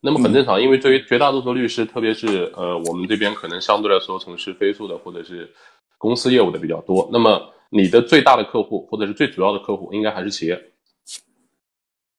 [0.00, 5.48] 那么很正常，因为对于绝大多数律师，特别是呃我们这边可能相对来说从事飞速的或者是
[5.98, 7.08] 公司业务的比较多。
[7.12, 10.60] 那么你的最大的客户或者是最主要的客户，应该还是企业。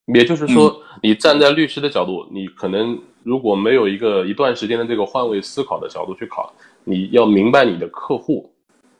[0.08, 6.52] 也就是说，你站在律师的角度，你可能如果没有一个一段时间的这个换位思考的角度去考，
[6.84, 8.52] 你要明白你的客户，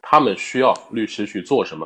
[0.02, 1.86] 他们需要律师去做什么，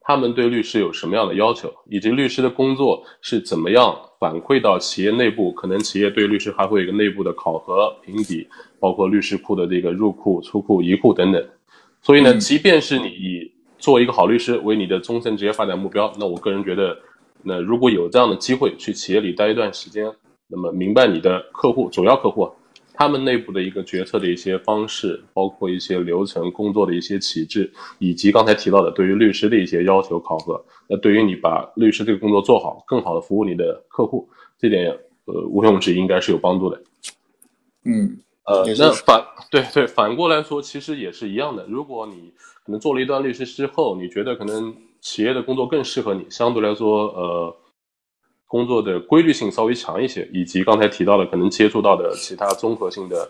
[0.00, 5.52] 他们对律师有什么样的要求，以及律师的工作是怎么样反馈到企业内部。
[5.52, 8.48] 可能企业对律师还会有一个内部的考核评比，
[8.80, 11.46] 包括律师库的这个入库、出库、移库等等。
[12.00, 16.98] 所以呢，即便是你以做一个好律师为你的终身职业发展目标，那我个人觉得。
[17.42, 20.12] 那如果有这样的机会去企业里待一段时间，
[20.48, 22.50] 那么明白你的客户、主要客户，
[22.92, 34.90] 他们内部的一个决策的一些方式，包括一些流程、工作的一些启制，以及刚才提到的对于律师的一些要求考核，那对于你把律师这个工作做好，更好的服务你的客户，这点
[35.26, 36.82] 呃毋庸置疑应该是有帮助的。
[37.84, 41.64] 嗯，呃，那反对对反过来说，其实也是一样的。
[41.68, 42.32] 如果你
[42.64, 44.74] 可能做了一段律师之后，你觉得可能。
[45.08, 47.56] 企业的工作更适合你，相对来说，呃，
[48.46, 53.26] 工作的规律性稍微强一些，以及刚才提到的可能接触到的其他综合性的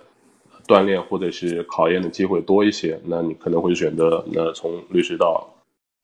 [0.66, 5.48] 锻炼或者是考验的机会多一些，那你可能会选择那从律师到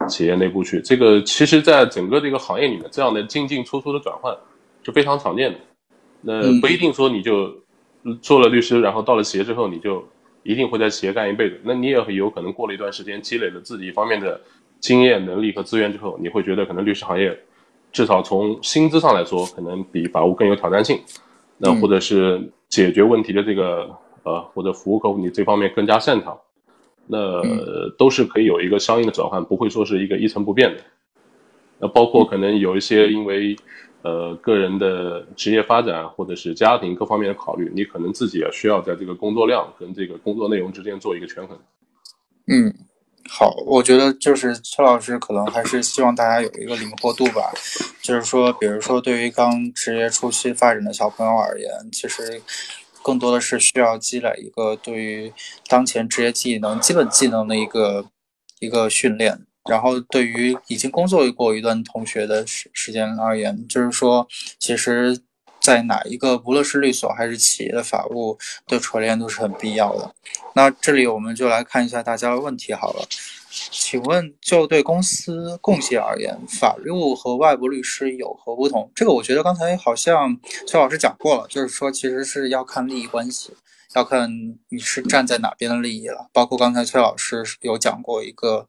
[0.08, 0.80] 企业内部去。
[0.80, 4.32] 这个其实，在整个这个行业里面，这样的进进出出的转换
[4.84, 5.58] 是非常常见的。
[6.20, 7.52] 那不一定说你就
[8.22, 10.06] 做了律师，然后到了企业之后，你就
[10.44, 11.60] 一定会在企业干一辈子。
[11.64, 14.40] 那你也有可能过了一段时间，积累了自己一方面的。
[14.84, 17.34] 经验、能力和资源之后，你会觉得可能律师行业，
[17.90, 21.00] 至少从薪资上来说，可能比法务更有挑战性。
[21.56, 23.88] 那或者是解决问题的这个
[24.24, 26.38] 呃，或者服务客户你这方面更加擅长，
[27.06, 27.40] 那
[27.96, 30.82] 都是可以有一个相应的转换，不会说是一个一成不变的。
[31.78, 33.56] 那包括可能有一些因为
[34.02, 41.58] 呃个人的职业发展或者是家庭各方面的考虑，你可能自己也需要在这个工作量跟这个工作内容之间做一个权衡。
[42.48, 42.74] 嗯。
[43.28, 47.52] 好，我觉得就是崔老师可能还是希望大家有一个灵活度吧，
[48.02, 52.40] 就是说，比如说对于刚职业初期发展的小朋友而言，其实
[53.02, 55.32] 更多的是需要积累一个对于
[55.66, 58.06] 当前职业技能、基本技能的一个
[58.60, 59.40] 一个训练。
[59.68, 65.18] 然后对于已经工作过一段同学的时时间而言，就是说，其实。
[65.64, 70.14] 在哪一个，无论是律所还是企业的法务的锤炼都是很必要的。
[70.54, 73.06] 那这里我们就来看一下大家的问题好了。
[73.70, 78.90] 请问，就对公司贡献而言，法务和外部律师有何不同？
[78.94, 83.54] 这个我觉得刚才好像崔老师讲过了，就是说其实是要看利益关系。
[83.94, 84.28] 要看
[84.68, 88.66] 你是站在哪边的利益了，包括刚才崔老师有讲过一个，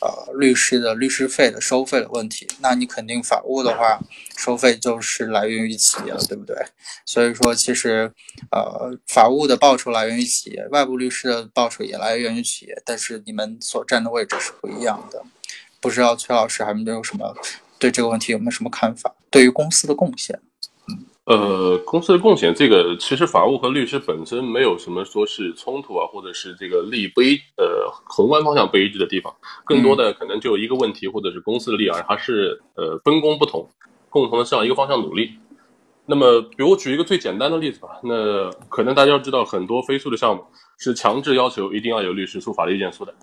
[0.00, 2.46] 呃，律师的律师费的收费的问题。
[2.60, 3.98] 那你肯定法务的话，
[4.36, 6.56] 收费就是来源于企业了，对不对？
[7.04, 8.12] 所以说，其实，
[8.52, 15.22] 呃，法务的报酬来源于企业，外部律师的报酬也来源于企业，但是你们所站的位置是不一样的。
[15.80, 17.36] 不知道崔老师还没有什么
[17.78, 19.14] 对这个问题有没有什么看法？
[19.28, 20.40] 对于公司的贡献？
[21.28, 29.30] 呃，公司的贡献，这个其实法务和律师本身没有什么说是冲突啊，或者是这个利益不一，呃，宏观方向不一致的地方，
[29.62, 33.68] 更多的可能就一个问题，或者是公司的利益，还是呃分工不同，
[34.08, 35.32] 共同的向一个方向努力。
[36.06, 40.42] 那么，比如我举一个最简单的例子吧，那可能大家要知道，很多飞速的项目
[40.78, 43.14] 是强制要求一定要有律师出法律意见书的，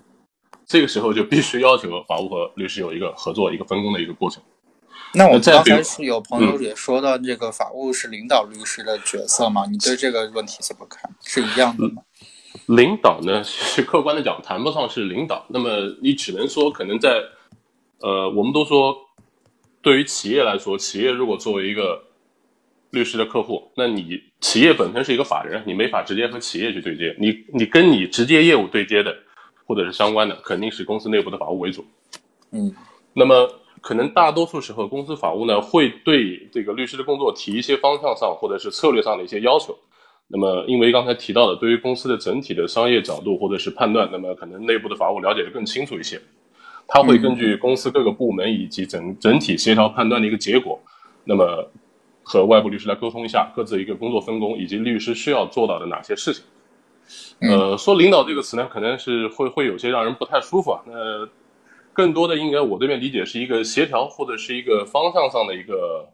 [0.64, 4.40] 这个时候就必须要求法务和律师有一个合作、一个分工的一个过程。
[5.16, 9.64] 那我们刚才是有朋友也说到，这个法务是领导律师的角色嘛？
[9.64, 11.10] 你对这个问题怎么看？
[11.24, 12.02] 是一样的吗？
[12.66, 15.46] 领导呢，是客观的讲，谈不上是领导。
[15.48, 15.70] 那么
[16.02, 17.22] 你只能说，可能在
[18.00, 18.94] 呃，我们都说，
[19.80, 22.04] 对于企业来说，企业如果作为一个
[22.90, 29.16] 律师的客户，那你企业本身是一个法人，你没法直接和企业去对接，你你跟你直接业务对接的，
[29.66, 31.86] 或者是相关的，肯定是公司内部的法务为主。
[32.50, 32.74] 嗯，
[33.14, 33.48] 那么
[33.86, 39.78] 可能大多数时候，公司法务呢会对这个律师的工作提一些方向上或者是策略上的一些要求。
[40.26, 46.20] 那么，因为刚才提到的，对于公司的整体的商业角度或者是判断，那么可能内部的法务了解的更清楚一些。
[46.88, 50.80] 他会根据公司各个部门以及整整体协调判断的一个结果，
[51.22, 51.70] 那么
[52.24, 56.42] 和外部律师来沟通一下各自一个工作分工以及律师需要做到的哪些事情。
[57.40, 60.82] 呃，说领导这个词呢，可能是会会有些让人不太舒服啊。
[60.86, 60.92] 那
[61.96, 66.08] 更多的应该我这边理解是一个协调或者是一个方向上的一个。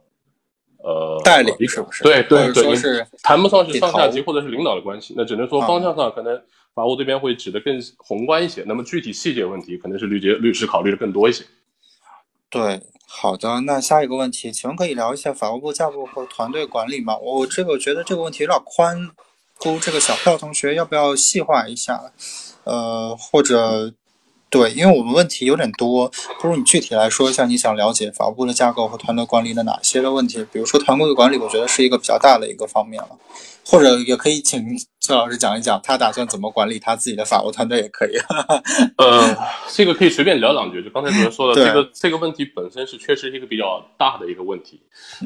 [0.85, 2.03] 呃，带领是不是？
[2.03, 6.43] 对对对，是谈不上是上下级或者是领导的关系，那只能说方向上可能
[6.75, 8.65] 法务这边会指的更宏观一些。
[8.67, 11.45] 那么具体细节问题，可能是律杰律师考虑的更多一些。
[12.51, 17.17] 对，好的，那下一个问题，请问可以聊一下法务部架构和团队管理吗？
[17.17, 19.09] 我这个觉得这个问题有点宽，
[19.61, 22.11] 估这个小票同学要不要细化一下？
[22.65, 23.95] 呃，或者。
[24.53, 30.47] 对，因为我们问题有点多，不如你具体来说一下，你想了解法务部的架构和团队管理的哪些的问题？
[30.53, 33.09] 比如说团队管理，我觉得是一个比较大的一个方面了，
[33.65, 34.63] 或者也可以请
[35.01, 38.11] 崔老师讲一讲，他打算怎么管理他自己的法务团队也可以。
[38.99, 39.35] 呃，
[39.73, 40.85] 这个可以随便聊两句。
[40.85, 44.79] 就刚才主任说的，这个这个问题本身是确实是一个比较大的一个问题，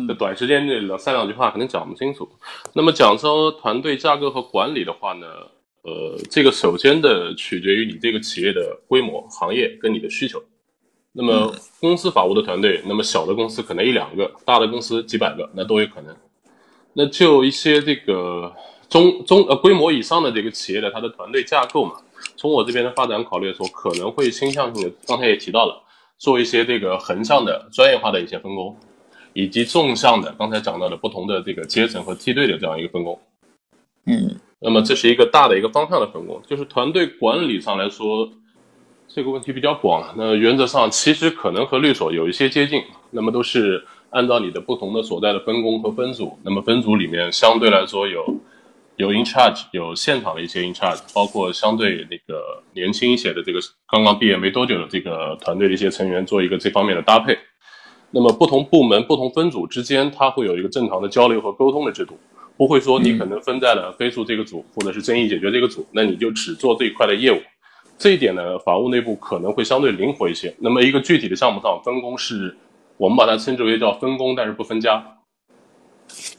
[0.07, 2.29] 在短时间内两三两句话可能讲不清楚。
[2.75, 5.27] 那么讲说团队架构和管理的话呢？
[5.87, 10.43] 呃，这个首先的取决于你这个企业的规模、行业跟你的需求。
[11.13, 16.15] 那么公司法务的团队，那么小的公司可能一两个，大的公司几百个，那都有可能。
[16.93, 18.53] 那就一些这个
[18.89, 21.93] 中中呃规模以上的这个企业的它的团队架构嘛，
[22.37, 25.81] 从我这边的发展考虑来说，可能会倾向性的，刚才也提到了，
[26.19, 28.77] 做一些这个横向的专业化的一些分工，
[29.35, 33.17] 以及纵向的刚才讲到的不同的这个阶层和梯队的这样一个分工。
[34.07, 34.41] 嗯。
[34.67, 38.29] 那么这是一个大的一个方向的分工，就是团队管理上来说，
[39.07, 40.13] 这个问题比较广。
[40.17, 46.37] 那原则上其实可能和律所有一些接近，那么都是按照你的不同的所在的分工和分组。
[46.43, 48.25] 那么分组里面相对来说有
[48.97, 57.39] 有 in charge，有现场的一些 in charge，包括相对那个年轻一些的这个刚刚毕业没多久的这个团队的一些成员做一个这方面的搭配。
[58.11, 62.19] 那么不同部门、不同分组之间，它会有一个正常的交流和沟通的制度。
[62.57, 67.39] 不会说你可能分在了飞速这个组，或者是争议解决这个组，那你就只做这一块的业务。
[67.99, 70.55] 这一点呢，法务内部可能会相对灵活一些。
[70.59, 72.57] 那么一个具体的项目上分工是，
[72.97, 75.03] 我们把它称之为叫分工，但是不分家。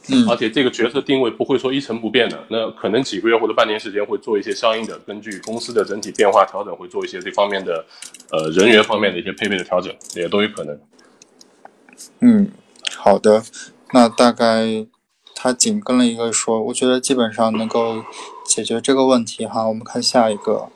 [0.08, 7.84] 嗯，而且这个角色定位不会说一成不变的，那可能几个月或者半年时间会做一些相应的，根据公司的整体变化调整，会做一些这方面的，
[8.30, 10.80] 呃，人员方面的一些配备的调整，也都有可能。
[12.20, 12.50] 嗯，
[12.96, 13.42] 好的，
[13.92, 14.86] 那大概。
[15.40, 18.02] 他紧跟了一个说，我觉得基本上能够
[18.44, 19.68] 解决这个问题哈。
[19.68, 20.68] 我们看下一个，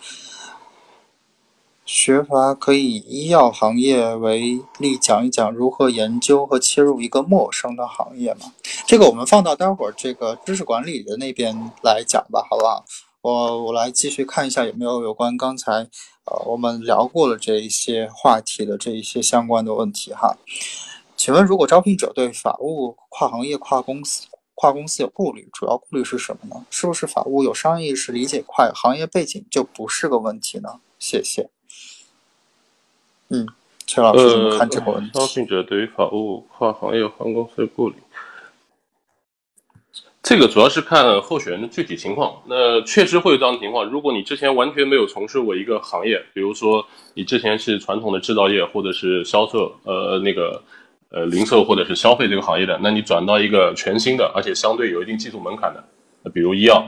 [1.84, 8.52] 学阀可以医药行业为例讲一讲如何研究和切入一个陌生的行业吗？
[8.86, 12.84] 这个我们放到待会儿这个知识管理的那边来讲吧，好不好？
[13.20, 15.72] 我我来继续看一下有没有有关刚才
[16.26, 20.36] 呃我们聊过了这一些话题的这一些相关的问题哈。
[21.16, 24.28] 请问如果招聘者对法务跨行业跨公司？
[24.62, 26.64] 跨公司有顾虑，主要顾虑是什么呢？
[26.70, 30.78] 是不是法务有商业意识、理解快，行业背景就不是个问题呢？
[31.00, 31.50] 谢谢。
[33.30, 33.48] 嗯，
[33.88, 35.10] 崔老师怎么看这个问题？
[35.12, 37.96] 招聘者对于法务跨行业换公司有顾虑，
[40.22, 42.40] 这个主要是看候选人的具体情况。
[42.46, 43.84] 那确实会有这样的情况。
[43.84, 50.62] 如果你之前完全没有从事过一个行业，比如说你之前是传统的制造业或者是销售，呃，那个。
[51.12, 55.84] 呃，零售或者是消费这个行业的，那你转到一个全新的，而且相对有一定技术门槛的，
[56.22, 56.82] 那比如医药，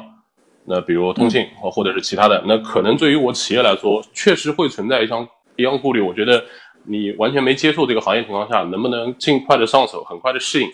[0.64, 6.00] 那比如通信或或者是其他的，那可能对于我企业来说，确实会存在一项一样顾虑。
[6.00, 6.42] 我觉得
[6.84, 10.68] 你完全没接触这个行业情况下，能不能尽快的上手，很快的适应？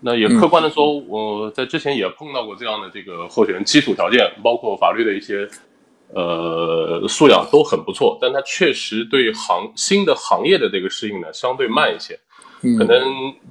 [0.00, 5.46] 那也客观的说，我在之前也碰到过这样的这个候选人，基础条件包括法律的一些
[6.14, 12.18] 呃素养都很不错，但他确实对行新的行业的这个适应呢，相对慢一些。
[12.78, 13.02] 可能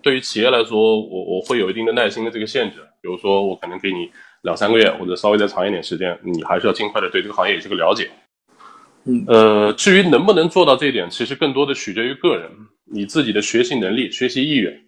[0.01, 2.77] 对于企业来说，我我会有一定的耐心的这个限制。
[3.01, 4.09] 比如说，我可能给你
[4.43, 8.09] 两三个月，或者稍微再长一点时间，你还是要尽快的对这个行业有这个了解。
[9.05, 12.47] 嗯，呃，至于能不能做到这一点，其实更多的取决于个人，
[12.85, 14.79] 你自己的学习能力、学习意愿，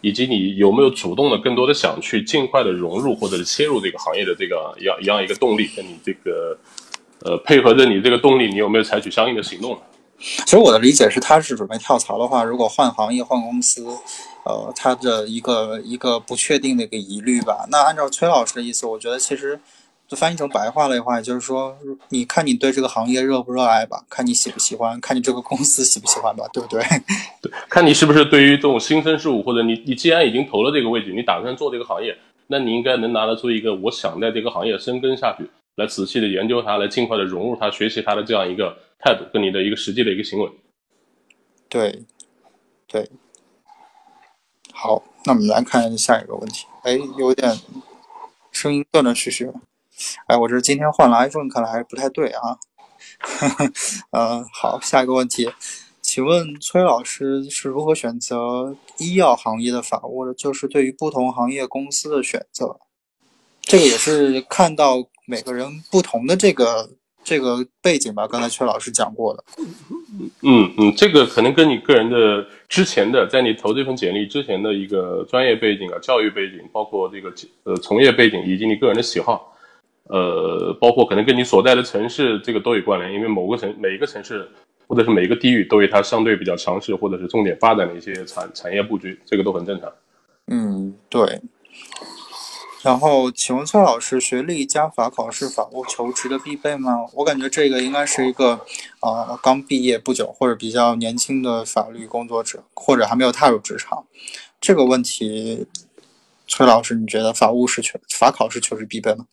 [0.00, 6.58] 以及你有没有主动的、更多的想去尽快的融入或者是切入这个行业的这个一样一样一个动力，跟你这个
[7.26, 9.78] 呃配合着你这个动力，你有没有采取相应的行动？
[10.18, 13.86] 其实我的理解是，他是准备跳槽的话，如果换行业、换公司，
[14.44, 17.66] 呃，他的一个一个不确定的一个疑虑吧。
[17.70, 19.60] 那按照崔老师的意思，我觉得其实
[20.08, 21.76] 就翻译成白话的话，也就是说，
[22.08, 26.82] 你看你对这个行业热不热爱吧，看你喜不喜欢，看你这个公司喜不喜欢吧，对不对？
[27.40, 32.16] 对，看你是不是对于这种新生事物，或者你你既然已经投了这个位置，你打算做这个行业，
[32.48, 35.48] 那你应该能拿得出一个我想在这个行业深耕下去，
[35.78, 40.50] 来仔细的研究它，来尽快的融入它，学习它的这样一个态度，跟你的一个实际的一个行为。
[41.68, 42.04] 对，
[42.88, 43.08] 对，
[44.72, 46.66] 好，那我们来看下一个问题。
[46.82, 47.56] 哎，有点
[48.50, 49.52] 声音断断续续。
[50.26, 52.58] 哎，我这今天换了 iPhone，看来还是不太对啊。
[54.10, 55.48] 呃，好，下一个问题，
[56.02, 60.34] 请问崔老师是如何选择医药行业的法务的？
[60.34, 62.80] 就是对于不同行业公司的选择，
[63.68, 64.96] 这个也是看到
[65.26, 66.88] 每个人不同的这个。
[67.24, 69.44] 这个背景吧，刚才崔老师讲过的。
[70.40, 77.30] 嗯嗯，这个可能跟你个人的之前的，在你投这份简历之前的一个专业背景啊、教育背景，包括这个
[77.64, 79.54] 呃从业背景，以及你个人的喜好，
[80.04, 83.12] 呃，包括可能跟你所在的城市这个都有关联。
[83.12, 84.48] 因为某个城、每一个城市
[84.86, 89.92] 或者是每一个地域都有它相对比较强势或者是重点发展的一些产产业布局，这个都很正常。
[90.46, 91.38] 嗯，对。
[92.82, 97.04] 然后，请问崔老师，学历加法考是法务求职的必备吗？
[97.12, 98.60] 我感觉这个应该是一个，
[99.00, 104.04] 呃，刚毕业不久或者比较年轻的法律工作者，或者还没有踏入职场。
[104.60, 105.66] 这个问题，
[106.46, 109.26] 崔老师，你觉得法务是求法考是求职必备吗？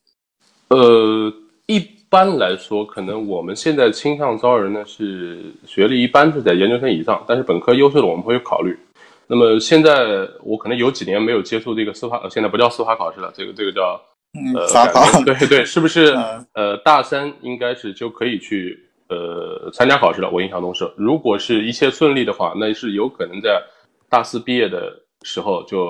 [0.68, 1.32] 呃，
[1.66, 1.78] 一
[2.08, 8.76] 般来说，可能我们现在倾向招人呢是学历一般是在研究生以上，但是本科优秀的我们会考虑。
[9.28, 14.00] 那么现在我可能有几年没有接触这个司法，现在不叫司法考试了，这个这个叫
[14.54, 15.04] 呃法考。
[15.24, 16.14] 对对，是不是
[16.54, 20.30] 呃大三应该是就可以去呃参加考试了？
[20.30, 23.60] 我印象中是，如果是一切顺利的话，那是有可能在
[24.08, 25.84] 大四毕业的时候就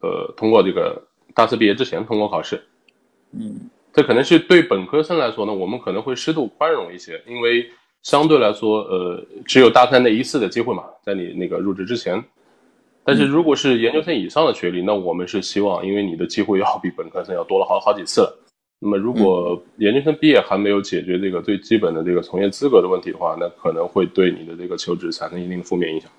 [0.00, 1.00] 呃通过这个
[1.32, 2.60] 大四毕业之前通过考试。
[3.32, 7.70] 嗯，这可能是对本科生来说呢，我们可能会适度宽容一些，因为
[8.02, 12.20] 相对来说呃只有大三那一次的机会嘛，在你那个入职之前。
[13.04, 18.38] 但是如果是研究生以上的学历，那我们是希望，因为你的机会要比本科生要多了好好几次了。
[18.78, 26.10] 那么如果研究生毕业还没有解决这个最基本的这个从业资格的问题的话，那可能会对你的这个求职产生一定的负面影响。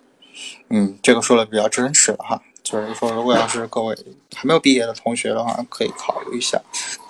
[0.69, 3.95] 嗯，这个说的比较真实了哈，就是说，如果要是各位
[4.35, 6.61] 还没有毕业的同学的话，可以考虑一下。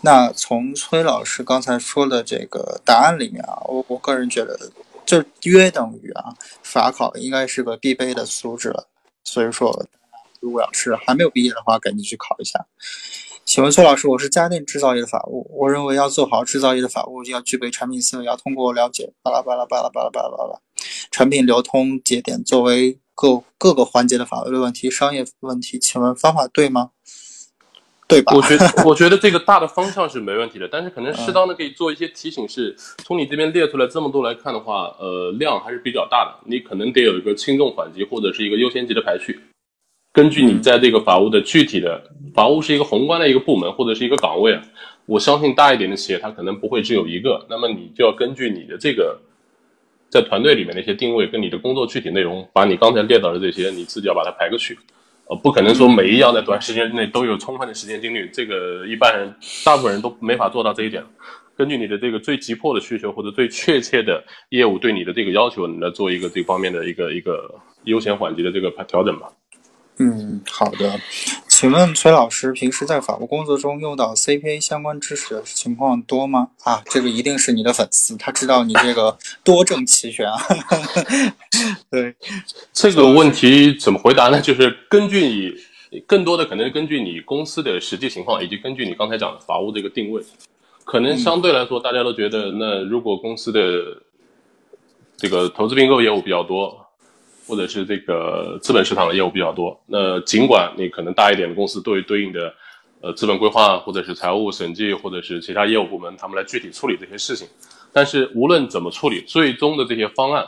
[0.02, 4.58] 那从崔老师刚才说的这个答案里面啊，我我个人觉得，
[5.06, 8.88] 就约等于啊，法考应该是个必备的素质了。
[9.24, 9.86] 所以说，
[10.40, 12.66] 如果要是还没有毕业的话，赶紧去考一下。
[13.44, 20.60] 请问崔老师，我是家电制造业的法务，我认为要做好制造业的法务，要具备产品思维，要通过了解巴拉巴拉巴拉巴拉巴拉巴拉
[21.10, 25.78] 产品流通节点作为各各个环节的法律问题、商业问题。
[25.80, 26.92] 请问方法对吗？
[28.12, 28.36] 对吧？
[28.36, 39.40] 我觉得， 我觉得这个大的方向是没问题的，但是可能适当的可以做一些提醒，是从你这边列出来这么多来看的话，呃，量还是比较大的，你可能得有一个轻重缓急或者是一个优先级的排序。
[40.14, 42.04] 根据你在这个法务的具体的，
[42.36, 44.62] 法务是一个宏观的一个部门或者是一个岗位啊，
[45.06, 49.18] 我相信大一点的企业它可能不会只有一个，那么你就要根据你的这个
[50.10, 54.78] 在团队里面的一些定位跟你的工作具体内容，把你刚才列到的这些，你自己要把它排个序。
[55.36, 61.04] 不可能说每一样在短时间内都有充分的时间精力，这个一般人、大部分人都没法做到这一点。
[61.56, 67.54] 根据你的这个最急迫的需求或者最确切的业务对你的这个要求，你来做一个这方面的一个一个
[67.84, 69.28] 优先缓急的这个调整吧。
[69.98, 71.00] 嗯，好的。
[71.62, 76.48] 请问崔老师，平时在法务工作中用到 CPA 相关知识的情况多吗？
[76.64, 80.42] 啊，这个一定是你的粉丝，他知道你这个多证齐全啊。
[81.92, 82.16] 对，
[82.74, 84.42] 这个问题怎么回答呢？
[84.42, 85.24] 就是根据
[85.92, 90.20] 你更多的可能根据你公司的实际情况，以及根据你刚才讲的法务这个定位，
[90.84, 94.02] 可能相对来说大家都觉得，那如果公司的
[95.16, 96.81] 这个投资并购业务比较多。
[97.52, 102.54] 或者是这个资本市场的业务比较多，那尽管你可能大一点的公司都有对应的，
[103.02, 107.46] 呃，资本规划或者是财务审计或者是其他业务部门，他们来具体处理这些事情。
[107.92, 110.46] 但是无论怎么处理，最终的这些方案，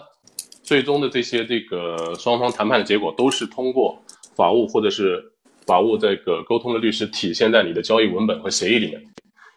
[0.64, 4.02] 最终的这些这个双方谈判的结果，都是通过
[4.34, 5.22] 法务或者是
[5.68, 9.04] 法务这个沟通的律师体现在你的交易文本和协议里面。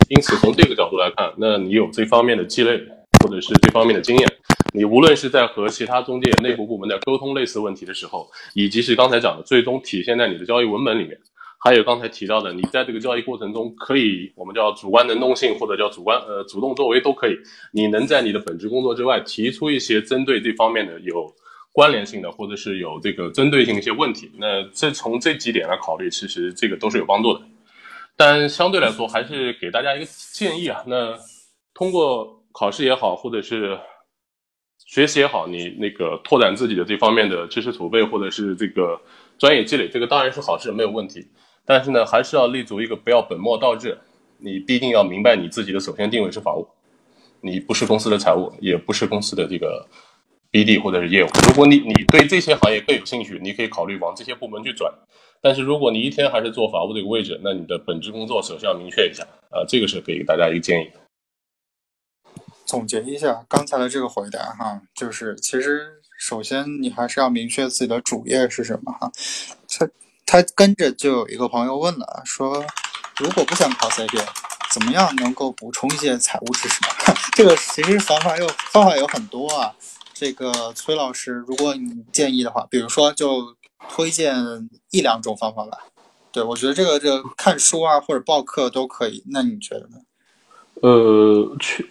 [0.09, 2.77] 因此，从这个角度来看，那你有这方面的积累
[3.23, 4.29] 或者是这方面的经验。
[4.77, 11.19] 你无论是在和其他中介、内部部门在沟通类似问题的时候，以及是刚才讲的最终体现在你的交易文本里面，
[11.59, 17.35] 还有刚才提到的，你在这个交易过程中可以我们叫主观能动性或者叫主观呃主动作为都可以，
[17.73, 21.35] 你能在你的本职工作之外提出一些针对这方面的有
[21.73, 27.41] 关联性的或者是有这个针对性的一些问题，那这从这几点来考虑，其实这个都是有帮助的。
[28.15, 31.15] 但相对来说，还是给大家一个建议啊，那
[31.73, 33.79] 通过考试也好，或者是
[34.85, 39.01] 学习也好，你那个拓展自己的这方面的知识储备或者是这个
[39.39, 41.27] 专业积累，这个当然是好事，没有问题。
[41.65, 43.99] 但是呢，还是要立足一个不要本末倒置。
[44.39, 46.69] 你必定要明白你自己的首先定位是法务，
[47.41, 49.89] 你不是公司的财务，也不是公司的这个
[50.53, 51.29] BD 或者是业务。
[51.49, 54.93] 如果你你对这些行业更有兴趣，你可以考虑往这些部门去转。
[55.41, 60.91] 但是如果你一天还是做法务这个位置，那你的本职工作首先要明确一下啊，这个是给大家一个建议。
[62.67, 65.87] 总结一下刚才的这个回答哈，就是其实
[66.19, 69.11] 首先你还是要明确自己的主业是什么哈。
[69.69, 69.89] 他
[70.27, 72.65] 他跟着就有一个朋友问了，说
[73.19, 74.27] 如果不想考 CPA，
[74.73, 77.15] 怎么样能够补充一些财务知识呢？
[77.37, 79.73] 这个其实方法有方法有很多啊。
[80.13, 83.55] 这个崔老师，如果你建议的话，比如说就
[83.91, 84.35] 推荐
[84.91, 85.79] 一两种方法吧。
[86.33, 89.23] 对我觉得这个这个看书啊或者报课都可以。
[89.31, 89.99] 那你觉得呢？
[90.83, 91.91] 呃，去。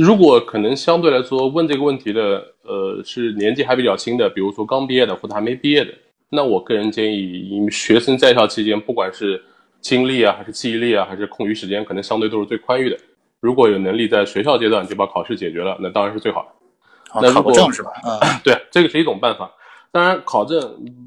[0.00, 5.92] 如果可能相对来说问这个问题的，呃，是年纪还比较轻的，比如说刚毕业的或者还没毕业的，
[6.30, 9.42] 那我个人建议，学生在校期间，不管是
[9.80, 12.96] 精力啊，还是记忆力啊，还是空余时间，可能相对都是最宽裕的。
[13.40, 17.20] 如果有能力在学校阶段就把考试解决了，那当然是最好的。
[17.20, 17.90] 那考证是吧？
[18.02, 19.50] 啊，对，这个是一种办法。
[19.92, 20.58] 当然，考证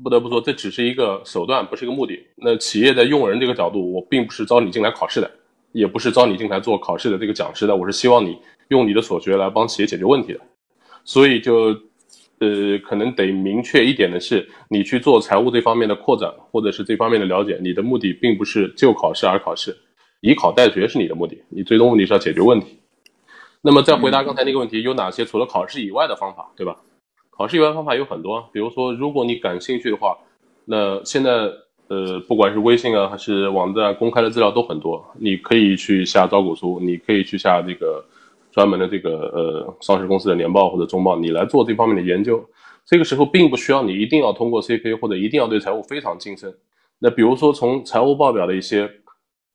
[0.03, 2.19] 不得不说，这只是一个手段，不是一个目的。
[2.35, 5.29] 那企业在用人这个角度，我并不是招你进来考试的，
[5.71, 8.37] 也不是招你进来做考试的这个讲师的，我是希望你。
[8.69, 10.39] 用你的所学来帮企业解决问题的，
[11.03, 11.75] 所以就，
[12.39, 19.75] 呃，可能得明确一点的是，你去做财务这方面的扩展，或者是这方面的了解，你的目的并不是就考试而考试，
[20.21, 22.79] 以考代学是你的目的，你最终目的是要解决问题。
[23.61, 26.77] 那么再回答刚才那个问题，有哪些除了考试以外的方法，对吧？
[27.31, 30.15] 考试以外方法有很多，比如说，如果你感兴趣的话，
[30.65, 31.49] 那现在
[31.87, 38.05] 呃，不管是微信啊还是网站公开的资料都很多，你可以去下招股书，你可以去下这个。
[38.59, 42.43] 专门的这个呃上市公司的年报或者中报，你来做这方面的研究，
[42.85, 46.53] 这个时候并不需要你一定要通过 CP 或者一定要对财务非常精深。
[46.99, 48.81] 那比如说从财务报表的一些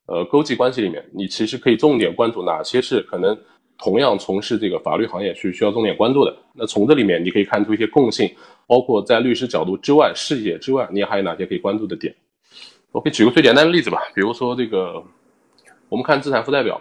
[0.07, 3.39] 呃勾稽关系里面，你其实可以重点关注哪些是可能
[3.77, 6.35] 同样从事这个法律行业去需要重点关注的。
[6.55, 8.27] 那从这里面你可以看出一些共性，
[8.67, 12.15] 包括在律师角度之外、视野之外，你还有哪些可以关注的点？
[12.91, 15.05] 我可以举个最简单的例子吧，比如说这个
[15.91, 16.81] 我们看资产负债表，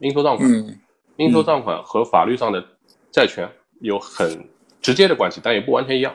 [0.00, 0.48] 应收账款。
[1.18, 2.64] 应收账款和法律上的
[3.10, 3.48] 债权
[3.80, 4.48] 有很
[4.80, 6.14] 直接的关系，但也不完全一样。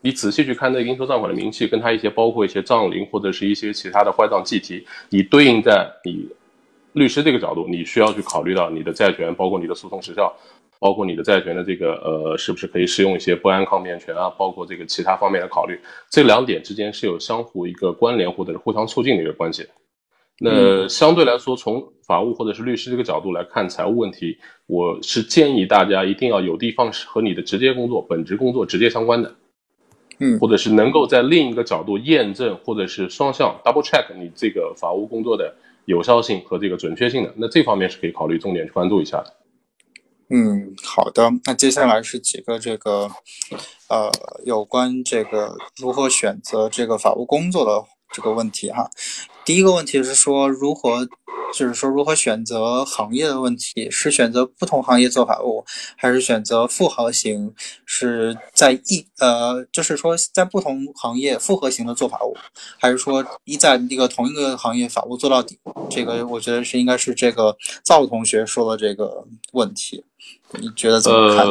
[0.00, 6.28] 你仔细去看那个应收账款的明细，跟它一些包括一些账龄或者是一些其他的坏账计提，你对应在你
[6.92, 10.34] 律师这个角度，你需要去考虑到你的债权，包括你的诉讼时效，
[10.78, 19.66] 包括你的债权的这个呃是不是可以适用一些不安抗辩权啊，包括这个其他方面的考虑，这两点之间是有相互一个关联或者是互相促进的一个关系。
[20.38, 29.34] 那相对来说，从法务或者是律师这个角度来看财务问题，我是建议大家一定要有的放矢，和你的直接工作、本职工作直接相关的，
[30.18, 35.54] 嗯，或者是能够在另一个角度验证或者是双向 double check 你这个法务工作的
[35.86, 39.32] 有效性和这个准确性的，那这方面是可以考虑重点去关注一下的。
[40.28, 43.08] 嗯，好的，那接下来是几个这个，
[43.88, 44.10] 呃，
[44.44, 48.90] 有关这个如何选择这个法务工作的这个问题哈。
[49.46, 51.06] 第一个问题是说如何，
[51.54, 55.64] 就是说如何选择行业的问题，是选择不同行业做法务，
[55.96, 57.54] 还是选择复合型？
[57.84, 62.36] 是在一呃，就是说在不同行业复合型的做法务，
[62.80, 65.56] 还是说一在那个同一个行业法务做到底？
[65.88, 70.04] 这个我觉得是应该是这个赵同学说的这个问题，
[70.58, 71.46] 你觉得怎么看？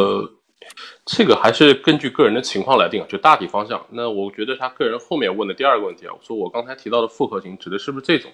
[1.05, 3.83] 这个还是根据个人的情况来定，就大体方向。
[3.89, 8.29] 那我觉得他个人后面问的第二个问题啊，我说我刚才提到的复合型指的是不是这种？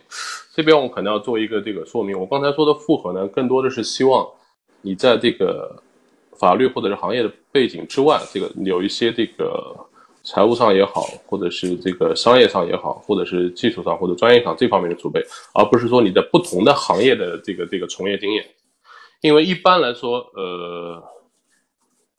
[0.54, 2.20] 这边我可能要做一个这个说明。
[2.20, 4.28] 我刚才说的复合呢，更多的是希望
[4.82, 5.76] 你在这个
[6.40, 9.76] 法律或者是行业的背景之外，这个有一些这个
[10.24, 15.22] 财务上也好，或者是这个商业上也好，或者是技术上或者专业上这方面的储备，
[15.54, 18.46] 而不是说你在不同的行业的这个这个从业经验。
[19.22, 21.04] 因为一般来说，呃。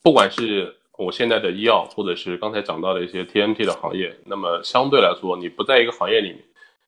[0.03, 6.39] 不管是我现在的医药，或者是刚才讲到的一些 TMT 的行业，那么相对来说，你不在一个行业里面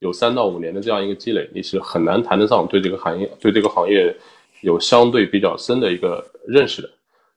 [0.00, 4.14] 有三到五年的这样一个积累，你是很难谈得上对这个行业、对这个行业
[4.62, 6.90] 有相对比较深的一个认识的。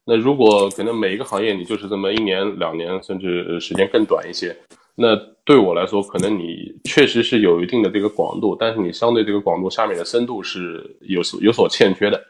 [0.04, 4.56] 那如果可能每一个行业你就是这么一年、两年，甚至时间更短一些，
[4.96, 5.16] 那
[5.46, 12.24] 对我来说，可能你确实是有一定的这个广度，但是你相对这个广度下面的深度是有所有所欠缺的。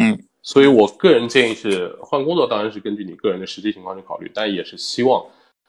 [0.00, 5.24] 嗯，所以我个人建议是换工作，当然是根据你个人的实际情况去考虑，但也是希望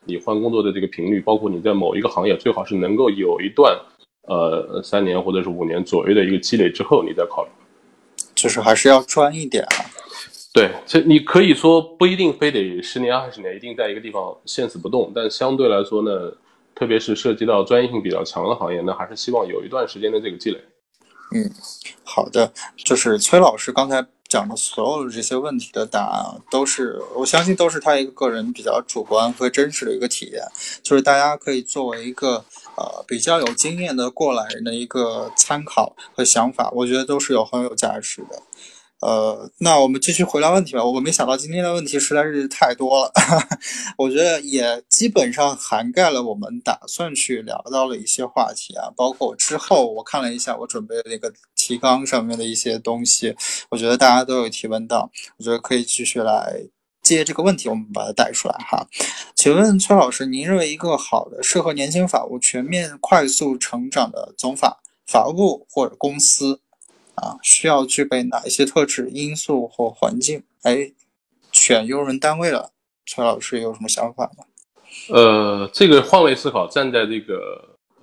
[0.06, 3.78] 你换工作的这个频率，包括你在某一个行业，最好是能够有一段
[4.28, 7.50] 呃三年或者是五年左右的一个积累之后，你再考虑。
[8.36, 9.84] 就是还是要专一点啊。
[10.54, 16.32] 对，这你可以说不一定非得十年二十年一定在一个地方现死不动，但相对来说呢，
[16.74, 20.60] 特别是涉及到专业性比较强的行业，那还是希望有一段时间的这个积累。
[21.36, 21.52] 嗯，
[22.04, 30.44] 好的，就是崔老师刚才讲的所有的这些问题的答案，都是我相信都是他一个个人比较主观和真实的一个体验，
[30.84, 32.46] 就是大家可以作为一个
[32.78, 38.44] 呃比较有经验的过来人的一个参考和想法，我觉得都是有很有价值的。
[39.02, 40.84] 呃，那我们继续回答问题吧。
[40.84, 43.12] 我没想到今天的问题实在是太多了，
[43.98, 53.34] 我觉得也基本上涵盖了我们打算去聊到了一些话题啊，包括之后我看了一下我准备的那个提纲上面的一些东西，
[53.70, 56.62] 我觉得大家都有提问到，我觉得可以继续来
[57.02, 58.86] 接这个问题，我们把它带出来哈。
[59.34, 66.60] 请问崔老师，您认为一个好的适合年轻法务全面快速成长的总法法务部或者公司？
[67.20, 70.42] 啊，需要具备哪一些特质、因素或环境？
[70.64, 70.92] 哎，
[71.52, 72.72] 选用人单位了，
[73.06, 74.44] 崔老师有什么想法吗？
[75.10, 77.36] 呃，这个换位思考，站在这个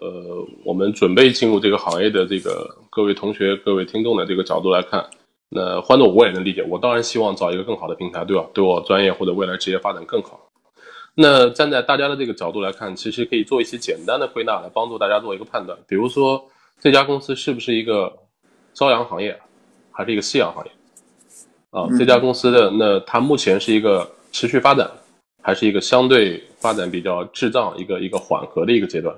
[0.01, 5.05] 呃，我们准备进入这个行业的这个各位同学、各位听众的这个角度来看，
[5.49, 8.47] 那换做我也能理解，我当然希望找一个更好的平台，对吧？
[8.55, 10.41] 对我专业或者未来职业发展更好。
[11.15, 15.79] 那站在大家的这个角度来看，其实可以做一些简单的归纳，来帮助大家做一个判断。
[15.87, 16.45] 比如说，
[16.81, 18.13] 这家公司是不是一个？
[18.77, 19.35] 朝阳行业
[19.91, 20.71] 还是一个夕阳行业
[21.71, 21.89] 啊？
[21.99, 24.89] 这家公司的那它目前是一个持续发展，
[25.43, 29.17] 还是一个相对发展比较滞胀、一个一个缓和的一个阶段？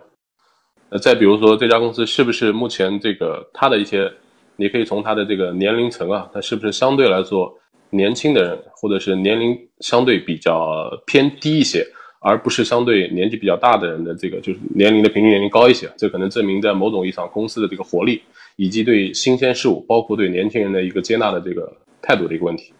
[0.88, 4.09] 那，再比如说这家公司是不是目前这个它的一些，
[4.54, 7.52] 你可以从它的这个年龄层啊，它是不是相对来说
[7.90, 11.84] 年轻的人，或者是年龄相对比较偏低一些，
[12.20, 15.90] 而不是相对年纪比较大的人的这个就是年龄的平均年龄高一些？
[15.96, 18.22] 这可能证明在某种意义上公司的这个活力。
[18.59, 22.72] 以及对新鲜事物，包括对年轻人的一个接纳的这个态度的一个问题。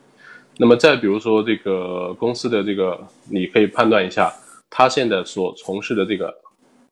[0.57, 2.99] 那么再比如说这个公司的这个，
[3.31, 4.29] 你可以判断一下，
[4.68, 6.26] 他现在所从事的这个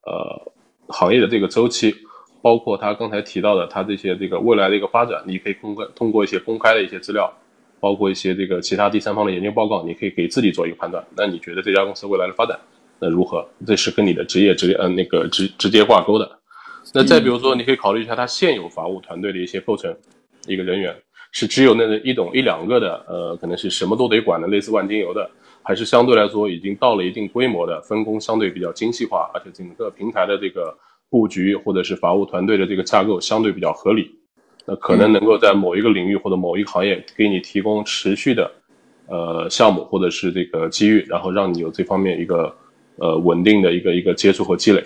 [0.05, 0.53] 呃
[0.87, 1.93] 行业的这个周期，
[2.41, 7.29] 包括他刚才提到的他这些这个未来的一个发展，你可以通过通过一些公开的一些资料，
[7.81, 11.05] 包括一些这个其他第三方的研究报告，你可以给自己做一个判断。
[11.17, 12.57] 那你觉得这家公司未来的发展
[13.01, 13.45] 那如何？
[13.67, 16.39] 这是跟你的职业直呃那个直直接挂钩的。
[16.97, 19.95] 那再比如说，你可以考虑一下他现有法务团队的一些构成，
[20.47, 20.97] 一个人员
[21.31, 25.31] 是只有那一种一两个的，呃，可能是什么都得管的，类似万金油的，
[25.63, 30.75] 还是相对来说已经到了一定规模的，分工相对比较精细化，而且整个平台的这个
[31.11, 34.11] 布局或者是法务团队的这个架构相对比较合理，
[34.65, 38.51] 那可能能够在某一个领域或者某一个行业给你提供持续的，
[39.07, 42.57] 呃，项目或者是这个机遇，然后让你有这方面一个
[42.97, 44.83] 呃稳定的一个一个接触和积累。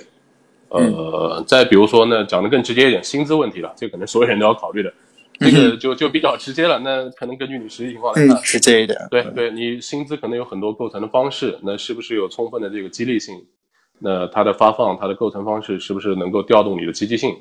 [0.70, 4.92] 呃，再比如说呢，讲的更直接一点，薪资问题了，这可能所有人都要考虑的，
[5.40, 6.78] 这个就就比较直接了。
[6.78, 8.96] 那可能根据你实际情况来看，直接一点。
[9.10, 13.34] 对对，你薪资可能有很多构成的方式，那是不是有充分的这个激励性？
[13.98, 17.36] 那它的发放，它的构成方式是不是能够调动你的积极性？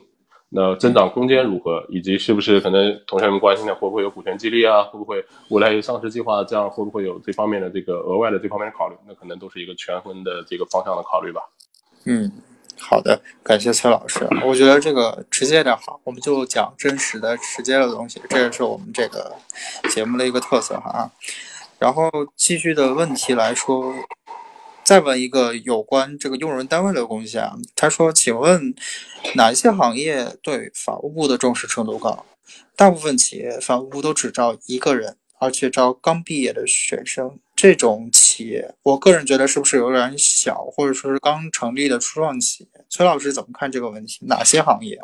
[0.52, 1.86] 那增长空间如何？
[1.90, 4.82] 以及是不是可能同学们关心的会不会有股权激励啊？
[4.86, 6.44] 会不会未来有上市计划？
[6.44, 8.96] 这样会不会有这方面的这个额外的这方面的考虑？
[9.08, 11.42] 那可能都是一个权衡的这个方向的考虑吧。
[12.06, 12.32] 嗯。
[12.80, 14.28] 好的，感谢崔老师。
[14.46, 19.36] 我觉得这个直接点好，我们就讲真实的、直接的东西，这也是我们这个
[19.90, 21.12] 节目的一个特色哈。
[21.78, 23.94] 然后继续的问题来说，
[24.84, 27.54] 再问一个有关这个用人单位的东西啊。
[27.76, 28.74] 他说：“请问
[29.36, 32.26] 哪些行业对法务部的重视程度高？
[32.76, 42.86] 大部分企业法务部都只招一个人，而且招刚毕业的学生。”这种企业，我个人觉得是不是有点小，或者说是刚成立的初创企业？
[42.88, 44.26] 崔老师怎么看这个问题？
[44.26, 44.98] 哪些行业？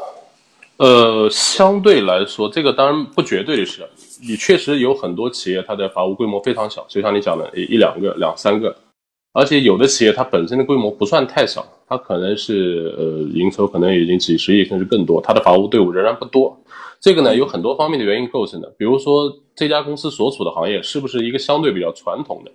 [0.78, 3.86] 呃，相对来说，这个当然不绝对的是，
[4.22, 8.74] 你确实有很多企业，它的法务规模非常小，就像你讲的，一两个、两三个，
[9.34, 16.58] 而且有的企业它本身的规模不算太小，它可能是呃营收可能已经几十亿甚至更多，它的法务队伍仍然不多。
[17.00, 22.52] 这个呢有很多方面的原因构成的，比如说这家公司所处的行业是不是一个相对比较传统的，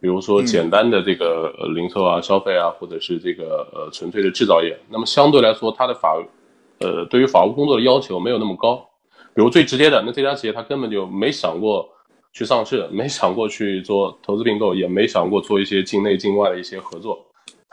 [0.00, 6.16] 比如说简单的这个零售啊、消费啊，或者是这个呃纯粹的制造业，那么相对来说它的法，
[6.80, 8.86] 呃对于法务工作的要求没有那么高。
[9.34, 11.88] 比如最直接的，那这家企业它根本就没想过
[12.32, 17.24] 去上市，没想过去做投资并购，也没想过做一些境内境外的一些合作。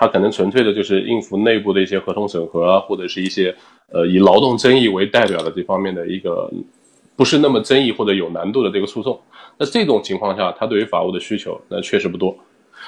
[0.01, 3.55] 它可能纯粹的就是应付内部的一些合同审核啊，或者是一些
[3.93, 6.51] 呃以劳动争议为代表的这方面的一个
[7.15, 9.21] 不是那么争议或者有难度的这个诉讼。
[9.59, 12.35] 那这种情况下，它对于法务的需求那确实不多。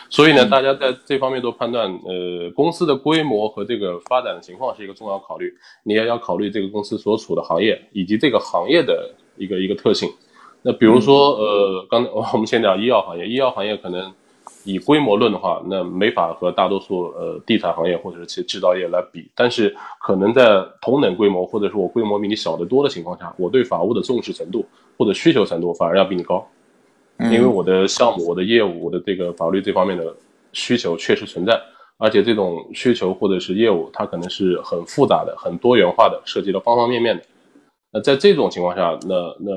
[0.10, 5.54] 所以呢，大家在这方面都判断，呃，公司的规模和这个发展的情况是一个重要考虑。
[5.84, 10.10] 你也要考虑这个公司所处的行业以及这个行业的一个一个特性。
[10.64, 14.12] 那比如说，呃，刚我们先聊医药行业，医药行业可能
[14.64, 19.30] 以规模论的话，那没法和大多数呃地产行业或者是其制造业来比。
[19.36, 24.66] 但是可能在同等规模或者说我规模比你小得多的情况下，我对法务的重视程度
[24.98, 26.48] 或者需求程度反而要比你高。
[27.32, 30.14] 因为我的项目、我的业务、我的这个法律这方面的
[30.52, 31.58] 需求确实存在，
[31.98, 37.24] 而且这种需求或者是业务，它可能是很复杂的、很多元化的，涉及到方方面面的。
[37.92, 39.52] 那在这种情况下，那那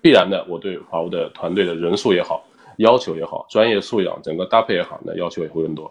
[0.00, 2.42] 必然的，我对法务的团队的人数也好、
[2.78, 5.90] 要求也好、专业素养、整个搭配也好，那要求也会更多。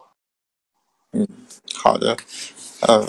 [1.13, 1.27] 嗯，
[1.75, 2.15] 好的，
[2.81, 3.05] 呃。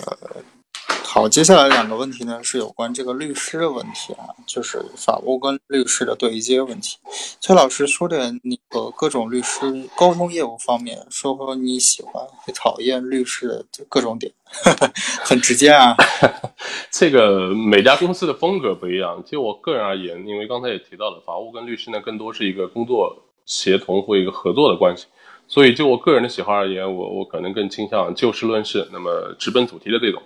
[1.05, 6.97] 好，接下来两个问题呢是有关这个律师的问题啊，就是法务跟律师的对接问题。
[7.39, 9.59] 崔老师说点你和各种律师
[9.95, 14.33] 沟通业务方面，说说你喜欢和讨厌律师的各种点，
[15.23, 15.95] 很直接啊。
[16.89, 23.15] 这个每家公司的风格不一样，就我个人而言，因为刚才也提到了，法务跟律师呢更多是一个工作
[23.45, 25.07] 协同或一个合作的关系，
[25.47, 30.21] 所以就我个人的喜好而言，我我可能更倾向就事论事，那么直奔主题的这种。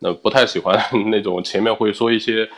[0.00, 0.76] 那不太喜欢
[1.10, 2.48] 那种前面会说一些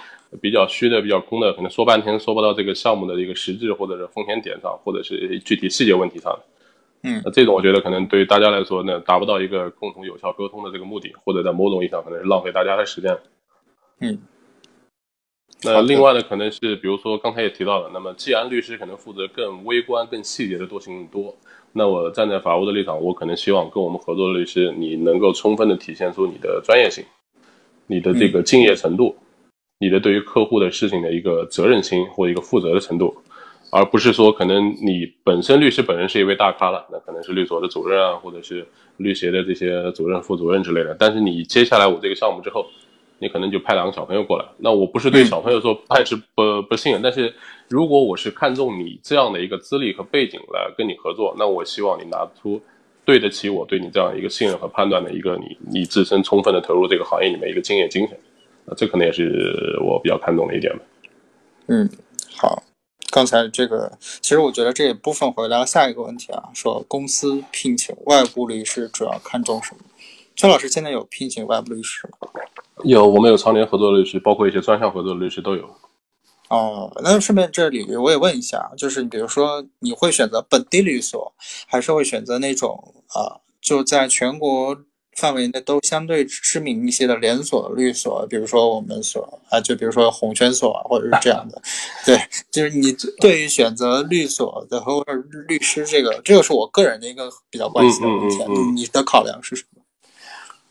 [0.41, 6.39] 比较虚的、比较空的，可能说半天说不到这个项目的一个实质或者是风险点上，或者是具体细节问题上。
[7.03, 13.15] 嗯，那这种我觉得可能对于大家来说呢，达不到一个共同有效沟通的这个目的，或者在某种意义上可能是浪费大家的时间。
[14.01, 14.19] 嗯，
[15.65, 21.35] 那另外呢，可能是比如说刚才也提到了，那么既然律师可能负责更微观、更细节的多行多，
[21.73, 27.05] 那我站在法务的立场，我可能希望跟我们合作的律师，你能够充分的体现出你的专业性。
[27.87, 29.15] 你的这个敬业程度，
[29.79, 33.15] 你的对于客户的事情的一个责任心或一个负责的程度，
[33.71, 40.97] 而不是说可能你本身律师本人是一位大咖了，那可能是律所的主任啊，或者是律协的这些主任、副主任之类的。
[40.99, 42.67] 但是你接下来我这个项目之后，
[43.25, 44.45] 你可能就派两个小朋友过来。
[44.59, 47.35] 那我不是对小朋友说爱是不不信任，但是
[47.69, 52.61] 如果我是看中你这样的一个资历和背景来跟你合作，那我希望你拿出。
[53.07, 58.19] 对得起我对你这样一个信任和判断的一个你你自身充分的投入这个行业里面一个敬业精神，
[58.65, 60.83] 啊，这可能也是我比较看重的一点吧。
[61.67, 61.87] 嗯，
[62.35, 62.63] 好，
[63.13, 69.83] 刚才这个其实我觉得这一部分回答了下一个问题啊，说公司聘请外部律师主要看重什么？
[70.35, 72.31] 崔老师现在有聘请外部律师吗？
[72.83, 75.65] 有，我们有常年合作的律师，包括一些专项合作的律师都有。
[76.49, 81.33] 哦，那顺便这里我也问一下，就是你比如说你会选择本地律所，
[81.67, 84.77] 还是会选择那种啊，就在全国
[85.17, 91.63] 范围内都相对知名一些的连锁的律所，比如说我们所啊，就比如说红圈所啊，或者是这样的。
[92.05, 92.19] 对，
[92.51, 95.13] 就是你对于选择律所的或者
[95.49, 98.37] 律师这个，这个是我个人的一个比较关心的问题，
[98.75, 99.81] 你的考量是什么？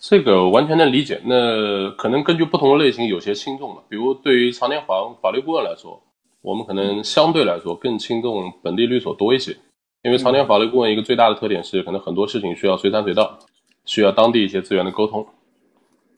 [0.03, 1.21] 这个完全能理解。
[1.23, 6.03] 那可能根据不同的类型有些轻重的，比如对于常年法法律顾问来说，
[6.41, 9.55] 我们可能相对来说更轻重本地律所多一些。
[10.03, 13.39] 因为常年法律顾问一个最大的特点是，可能很多事情需要随传随到，
[13.85, 15.25] 需要当地一些资源的沟通。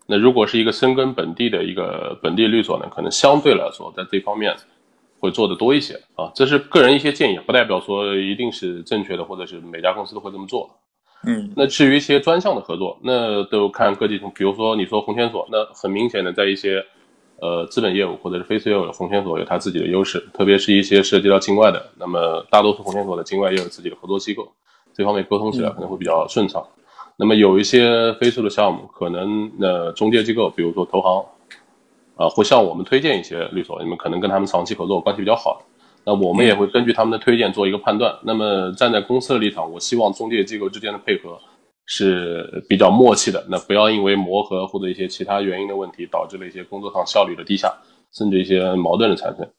[0.07, 4.55] 那如果是一个深耕本地的一个本地律所呢，可能相对来说在这方面
[5.19, 6.31] 会做的多一些啊。
[6.33, 10.71] 这是个人一些建议，不代表说一定是正确的，或者是每家公司都会这么做。
[11.25, 16.83] 嗯，那至于一些专项的合作，那都看各地，比如说你说红圈所，那很明显的在一些，
[17.41, 24.47] 呃，资本业务或者是非资业务，红圈所有它自己的优势，特别是一些涉及到境外的，那么大多数红圈所的境外也有自己的合作机构，
[24.93, 26.65] 这方面沟通起来可能会比较顺畅。
[27.17, 31.25] 那么有一些非诉的项目，可能那中介机构，比如说投行，
[32.17, 35.61] 啊，会向我们推荐一些律所，你们可能跟他们长期合作关系比较好。
[36.05, 38.15] 那我们也会根据他们的推荐做一个判断。
[38.23, 41.39] 那么站在公司的立场，我希望中介机构之间的配合
[41.87, 43.43] 是比较默契的。
[43.49, 47.73] 那不要因为磨合或者一些其他原因的问题，导致了一些工作上效率的低下，
[48.13, 49.49] 甚至一些矛盾的产生。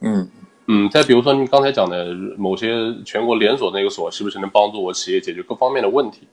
[0.00, 0.30] 嗯
[0.68, 0.88] 嗯。
[0.90, 6.28] 再比如说你刚才讲的某些全国连锁那个所，是不是能帮助我企业解决各方面的问题？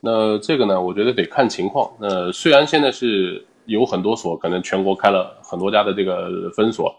[0.00, 1.90] 那这个呢，我觉得得看情况。
[1.98, 6.94] 那虽然现在是有很多所，可能全国开了很多家的这个分所。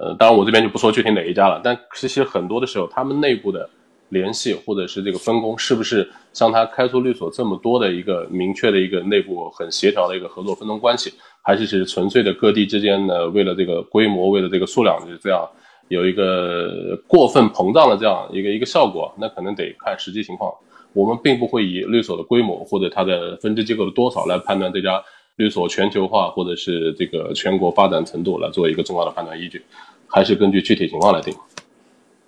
[0.00, 3.68] 呃，当然我这边就不说具体哪一家了，但其实很多的时候，他们内部的
[4.10, 13.28] 联系或者是这个分工，是不是像他开出律所这么多的一个明确的一个内部很协调的一个合作分工关系，还是是纯粹的各地之间呢？
[13.28, 15.46] 为了这个规模，为了这个数量，就是这样
[15.88, 20.52] 有一个过分膨胀的这样一个一个效果，那可能得看实际情况。
[20.94, 25.02] 我们并不会以律所的规模或者它的分支机构的多少来判断这家
[25.38, 29.64] 律所全球化或者是这个全国发展程度来做一个重要的判断依据，
[30.06, 31.34] 还是根据具体情况来定。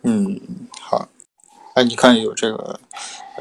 [0.05, 0.41] 嗯，
[0.81, 1.07] 好。
[1.75, 2.81] 哎，你看有这个，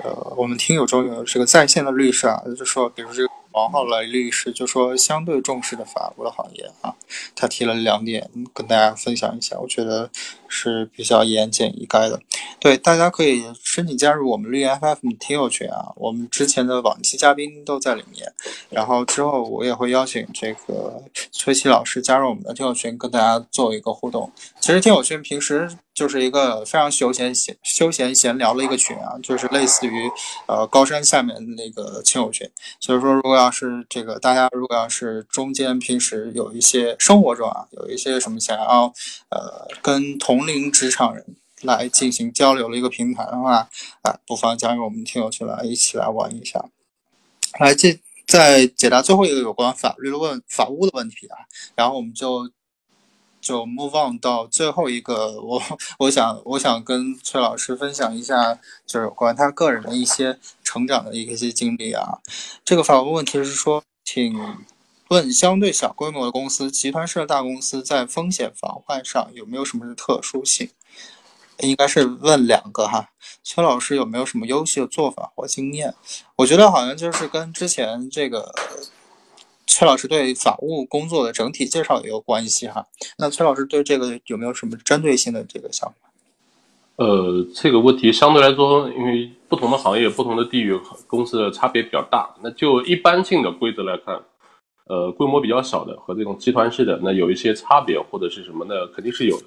[0.03, 3.29] 呃，我们听友中有这个在线的律师啊，就说，比如这个。
[3.59, 6.95] 王浩来律师就说，相对重视的法务的行业啊，
[7.35, 10.09] 他提了两点跟大家分享一下，我觉得
[10.47, 12.21] 是比较言简意赅的。
[12.59, 18.31] 对，大家可以申请加入我们绿 FF 听友群啊，我们之前的往期嘉宾都在里面，
[18.69, 24.31] 然后之后我也会邀请这个崔琦老师加入我们的听友群，跟大家做一个互动。
[24.61, 30.09] 其实听友群平时就是一个非常休闲闲休闲闲聊的一个群啊，就是类似于
[30.47, 32.49] 呃高山下面那个亲友群，
[32.79, 38.93] 所以说如果要是这个大家如果要是中间平时有一些生活中啊有一些什么想要
[39.29, 43.69] 呃跟同龄职场人来进行交流的一个平台的话
[44.01, 46.63] 啊，不妨加入我们听友群来一起来玩一下。
[47.59, 51.37] 来，这再解答最后一个有关法律的问法务的问题啊，
[51.75, 52.49] 然后我们就
[53.41, 55.61] 就 move on 到最后一个，我
[55.99, 60.39] 我想我想跟崔老师分享一下，就是有关他个人的一些。
[60.61, 62.19] 成长的一些经历啊，
[62.63, 64.39] 这个法务问题是说，请
[65.07, 70.69] 问相对小规模的公司、集团式的大公司在风险防范上有没有什么特殊性？
[71.61, 73.09] 应该是问两个哈，
[73.41, 75.95] 崔老师有没有什么优秀的做法或经验？
[76.35, 78.53] 我觉得好像就是跟之前这个
[79.69, 82.85] 崔老师对法务工作的整体介绍也有关系哈。
[83.19, 86.09] 那崔老师对这个有没有什么针对性的这个想法？
[86.95, 92.35] 呃，这个问题相对来说，因为不同的行业、不同的地域，公司的差别比较大。
[92.41, 94.19] 那就一般性的规则来看，
[94.87, 98.73] 呃，规模比较小的和这种集团式的，那有一些差别或者是什么呢？
[98.87, 99.45] 肯定是有的。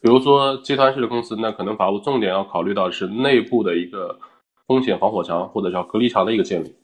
[0.00, 4.18] 比如说集团式的公司，那可能法务重点要考虑到是内部的一个
[4.66, 6.74] 风险防火墙或者叫隔离墙的一个建立。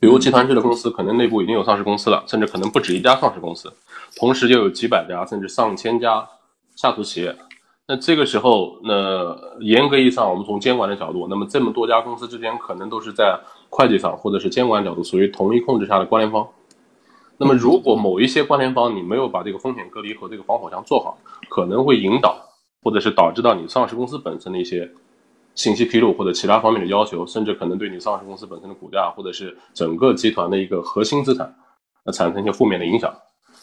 [0.00, 3.72] 比如集团制的公司，可能内部已经有上市公司了，甚至可能不止一家上市公司，
[4.16, 6.26] 同时就有几百家甚至上千家
[6.76, 7.36] 下属企业。
[7.86, 13.40] 那这个时候，那严格意义上，我们从监管的角度，那么这么多家公司之间可能都是在
[13.70, 16.46] 会计上或者是监管角度属于同一控制下的关联方。
[17.38, 21.16] 那么如果某一些关联方你没有把这个风险隔离和这个防火墙做好，
[21.48, 22.36] 可能会引导
[22.82, 24.90] 或者是导致到你上市公司本身的一些
[25.58, 31.52] 信息披露或者其他方面的要求，甚至可能对你上市公司本身的股价或者是整个集团的一个核心资产，
[32.04, 33.12] 那产生一些负面的影响。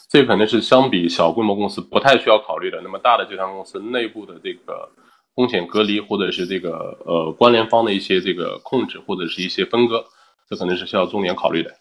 [0.09, 2.81] 这可能是相比小规模公司不太需要考虑的。
[2.81, 4.89] 那么大的集团公司内部的这个
[5.35, 10.03] 风险隔离，或者是这个呃关联方的一些这个控制，或者是一些分割，
[10.49, 11.71] 这可能是需要重点考虑的。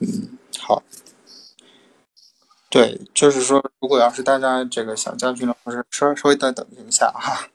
[0.00, 0.82] 嗯，好。
[2.70, 7.46] 对，就是说，如果要是大家这个想加群的话，是稍稍微再等一下哈。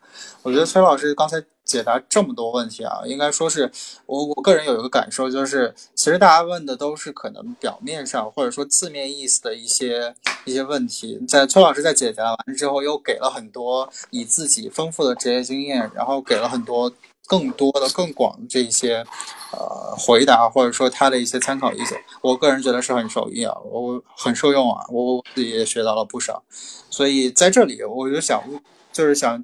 [0.43, 1.43] 我觉得崔老师刚才。
[1.67, 3.69] 解答这么多问题啊，应该说是
[4.05, 10.15] 我我个人有一个感受，就是其实大家问的都是可能表面上或者说字面意思的一些
[10.45, 16.89] 一些问题，在崔老师在解答完之后，又给了很多以自己丰富的职业经验，然后给了很多
[17.25, 19.05] 更多的更广的这些
[19.51, 26.41] 呃回答，或者说他的一些参考意见，我个人觉得是很受益啊，我很受用啊，我自己也学到了不少，
[26.89, 28.41] 所以在这里我就想
[28.93, 29.43] 就是想。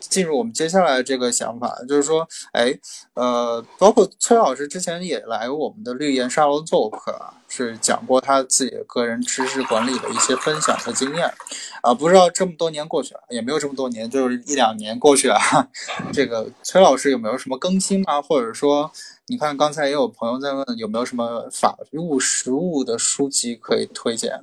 [0.00, 2.72] 进入我们接下来这个想法，就是说，哎，
[3.14, 11.32] 呃，包括崔老师之前也来我们的绿岩沙龙做客啊，是讲过他自己的个人知识管理的一些分享和经验，
[11.82, 15.38] 啊，不知道这么多年过去了，也没有这么多年，就是一两年过去了，
[16.12, 18.22] 这个崔老师有没有什么更新吗？
[18.22, 18.90] 或者说，
[19.26, 24.40] 你看刚才也有朋友在问，有没有什么法务实务的书籍可以推荐？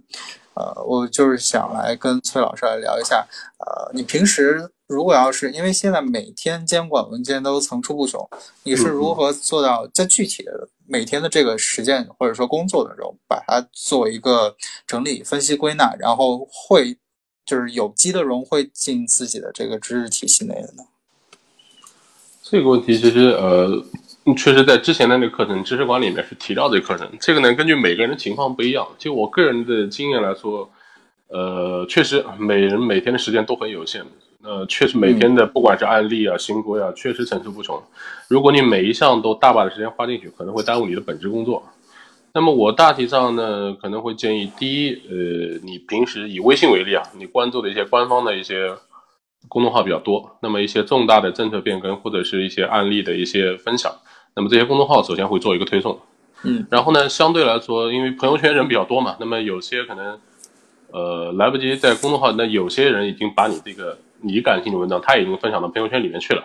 [0.54, 3.26] 呃，我就是想来跟崔老师来聊一下，
[3.58, 4.70] 呃，你平时。
[4.88, 8.28] 如果要是因为现在每天监管文件都层出不穷，
[8.64, 14.56] 你是如何做到在具体的每天的这个实践或者说工作的时候，把它做一个
[14.86, 16.96] 整理、分析、归纳，然后会
[17.46, 20.84] 就是有机的融汇进自己的这个知识体系内的呢？
[22.44, 23.84] 这个问题其实呃，
[24.38, 27.12] 确实在之前的那个课程知识管理里面是提到这个课程。
[27.20, 30.70] 这个呢，根据每个人的情况不一样，就我个人的经验来说，
[31.30, 34.06] 呃，确实每人每天的时间都很有限。
[34.46, 37.82] 呃，确实每天的不管是案例啊、新规啊，确实层出不穷。
[38.28, 41.64] 如果你每一项都大把的时间花进去，可能会耽误你的本职工作。
[42.32, 48.72] 那么我大体上呢，可能会建议：第一，呃，你平时以微信为例啊，你关注的一些官方的一些
[49.48, 53.92] 公众号比较多，那么一些重大的政策变更或者是一些案例的一些分享，
[54.36, 56.00] 那么这些公众号首先会做一个推送。
[56.44, 60.20] 嗯，然后呢，相对来说，因为朋友圈人比较多嘛，那么有些可能，
[60.92, 63.98] 呃，来不及在公众号，那有些人已经把你这个。
[64.22, 66.44] 你感兴趣的文章，他已经分享到朋友圈里面去了，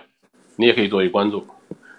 [0.56, 1.46] 你也可以做一关注。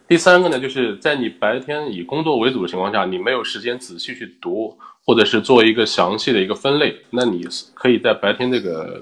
[0.08, 9.02] 第三个呢，就是在你白天以工作为主的情况下，你没有时间仔细去读，或者是做一个详细的一个分类，那你可以在白天这个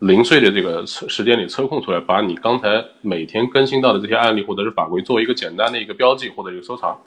[0.00, 7.00] 零碎的这个时间里抽空出来，把你刚才每天更新到的这些案例或者是法规做一个简单的一个标记或者一个收藏。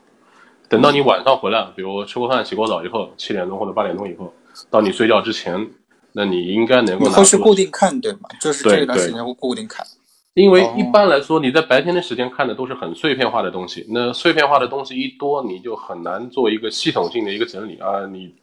[0.68, 4.34] 等到你晚上回来，比如吃过饭、洗过澡以后，七点钟或者八点钟以后，
[4.72, 5.70] 到你睡觉之前，
[6.16, 7.05] 那你应该能够。
[7.11, 8.22] 会是固定看对吗？
[8.41, 9.86] 就是这段时间会固定看。
[10.34, 18.07] 因为一般来说，你在白天的时间看的都是很碎片化的东西，那碎片化的东西一多，你就很难做一个系统性的一个整理啊。
[18.07, 18.34] 你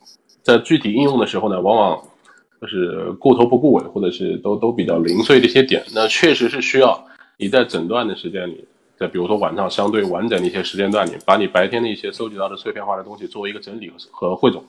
[0.42, 2.00] 在具体应用的时候呢，往往。
[2.62, 7.04] 就是顾头不顾尾，或者是都都比较零碎的一些点，那确实是需要
[7.36, 8.64] 你在整段的时间里，
[8.96, 14.64] 在比如说晚上相对完整的一些时间段里，把你白天的一些收集到的碎片化的东西作为一个整理和汇总。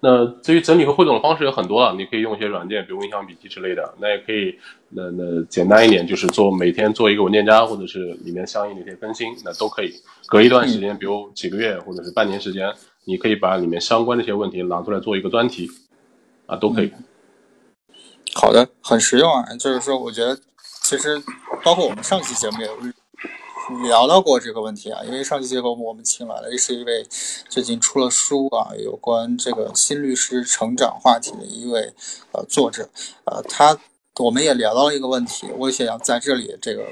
[0.00, 3.94] 那至于整理和汇总的方式有很多了，你可以用一些软件，比如印象笔记之类的。
[3.98, 4.54] 那也可以，
[4.90, 9.94] 那那简单一点就是做每天做一个文件夹，或者是里面相应的一些更新，那都可以。
[10.26, 12.70] 隔一段时间，比如几个月或者是半年时间，
[13.04, 15.68] 你可以把里面相关的一些问题拿出来做一个专题。
[16.46, 16.92] 啊，都可以。
[18.34, 19.42] 好的，很实用啊。
[19.56, 20.38] 就是说，我觉得
[20.82, 21.20] 其实
[21.64, 22.68] 包括我们上期节目也
[23.82, 25.02] 聊到过这个问题啊。
[25.04, 27.06] 因为上期节目我们请来的是一位
[27.48, 31.92] 最近出了书啊，有关这个新律师成长话题的一位
[32.32, 32.88] 呃作者。
[33.24, 33.78] 呃，他
[34.18, 36.86] 我们也聊到了一个问题，我也想在这里这个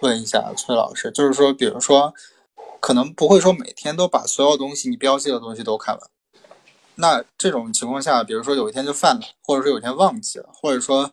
[0.00, 2.12] 问一下崔老师，就是说，比如说，
[2.80, 6.10] 可能不会说每天都把所有东西你标记的东西都看完。
[6.96, 11.10] 那这种情况下，比如说有一天就犯了，或者说有一天忘记了，或者说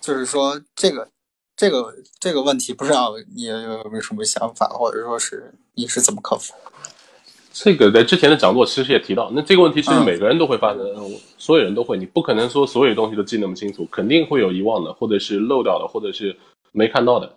[0.00, 1.08] 就是说这个
[1.60, 3.54] 这个这个问题，不知道你有
[3.90, 6.54] 没有什么想法，或者说是你是怎么克服？
[7.52, 10.80] 这个在之前的讲座其实也提到，那这个问题其实每个人都会发生，
[11.36, 16.34] 所有人都会，你不可能说所有东西都记那么清楚，肯定会有遗忘的，或者是漏掉的，或者是
[16.72, 17.30] 没看到的。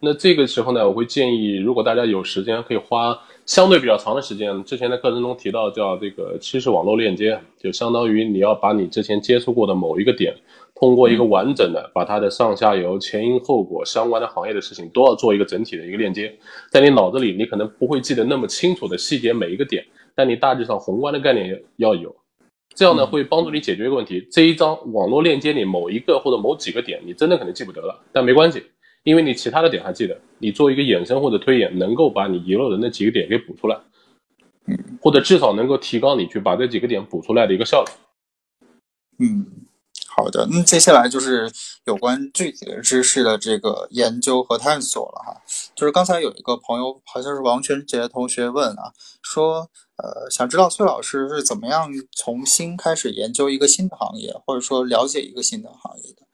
[0.00, 3.16] 那这个时候呢，我会建议，如果大家有时间，可以花
[3.48, 4.62] 相对比较长的时间。
[4.62, 10.34] 之前的课程中提到叫这个趋势网络链接，就相当于你要把你之前接触过的某一个点，
[10.74, 16.30] 通过一个完整的，把它的上下游、前因后果、相关的行业的事情都要做一个整体的一个链接。
[16.70, 19.82] 在你脑子里，你可能不会记得那么清楚的细节每一个点，
[20.14, 22.14] 但你大致上宏观的概念要有。
[22.74, 28.62] 这样呢，会帮助你解决一个问题：这一张网络链接里某一个或者某几个点，你真的可能记不得了，但没关系。
[29.08, 33.80] 因为你其他的点还记得，你做一个衍生或者推演，能够把你遗漏的那几个点给补出来，
[34.66, 37.90] 嗯或者至少能够提高你去把这几个点补出来的一个效率。
[39.18, 39.46] 嗯，
[40.14, 41.50] 好的，那接下来就是
[41.86, 45.40] 有关具体的知识的这个研究和探索了哈。
[45.74, 48.92] 就是刚才有一个朋友，好像是王全杰同学问啊，
[49.22, 56.27] 说呃，想知道崔老师是怎么样从新开始研究一个新的行业，或者说了解一个新的行业的。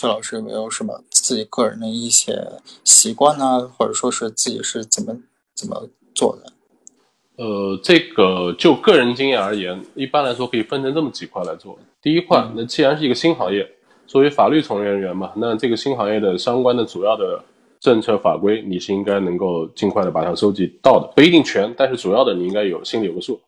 [0.00, 2.42] 崔老师有没有什么自己个人的一些
[2.84, 3.70] 习惯呢？
[3.76, 5.14] 或者说是自己是怎么
[5.54, 7.44] 怎么做的？
[7.44, 11.78] 呃，这个就个人经验而言，一般来说可以分成这么几块来做。
[12.00, 13.70] 第一块，那既然是一个新行业，
[14.06, 17.44] 作为法律从业人员嘛，那这个新行业的相关的主要的
[17.78, 23.38] 政策法规，你是应该能够尽快的把它收集到的，不一定全，但是主要的你应该有心里有个数。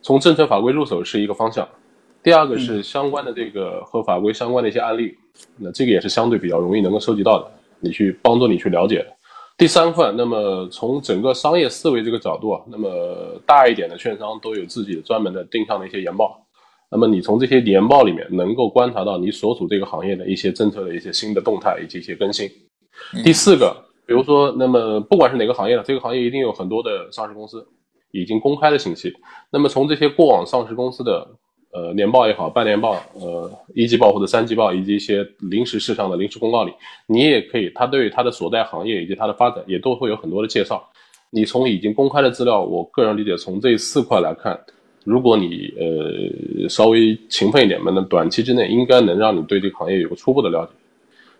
[0.00, 1.68] 从政策法规入手是一个方向。
[2.22, 5.16] 第二个是相关的这个和法规相关的一些案例，
[5.56, 7.50] 那这个也是相对比较容易能够收集到的，
[7.80, 9.06] 你去帮助你去了解。
[9.56, 16.44] 第三块，那么从整个商业思维这个角度啊，那么大一点的券商都有自己的专门的定向的一些研报，
[16.90, 22.48] 那么你从这些研报里面能够观察到你所属这个行业的一些政策的一些新的动态以及一些更新。
[23.24, 23.74] 第四个，
[24.06, 27.66] 比如说，那么不管是哪个行业的，这个行业一定有很多的上市公司
[28.10, 29.12] 已经公开的信息，
[29.50, 31.26] 那么从这些过往上市公司的。
[31.70, 36.72] 呃，年报也好，半年报，呃，一季报或者三季报，以及一些临时事项的临时公告里，
[37.06, 40.82] 你也可以，它对于它的所在行业以及它的发展，也都会有很多的介绍。
[41.30, 44.58] 你从已经公开的资料，我个人理解，从这四块来看，
[45.04, 50.72] 如果你呃稍微勤奋一点嘛，那短期之内应该能让你对这个行业有个初步的了解。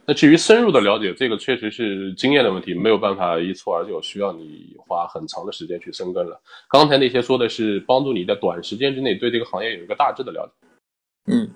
[0.09, 6.41] 那至于深入的了解，这个确实是经验的问题，没有办法一蹴而就，需要你花很长的时间去深耕了。
[6.71, 10.67] 刚才那些说的是帮助你在短时间之内对这个行业有一个大致的了解。
[11.31, 11.51] 嗯，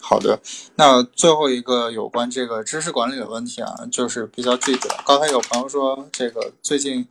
[0.00, 0.38] 好的。
[0.76, 4.96] 那最后一个有关这个知识管理的问题啊，就是比较具体的。
[5.04, 7.04] 刚才有朋友说，这个最近，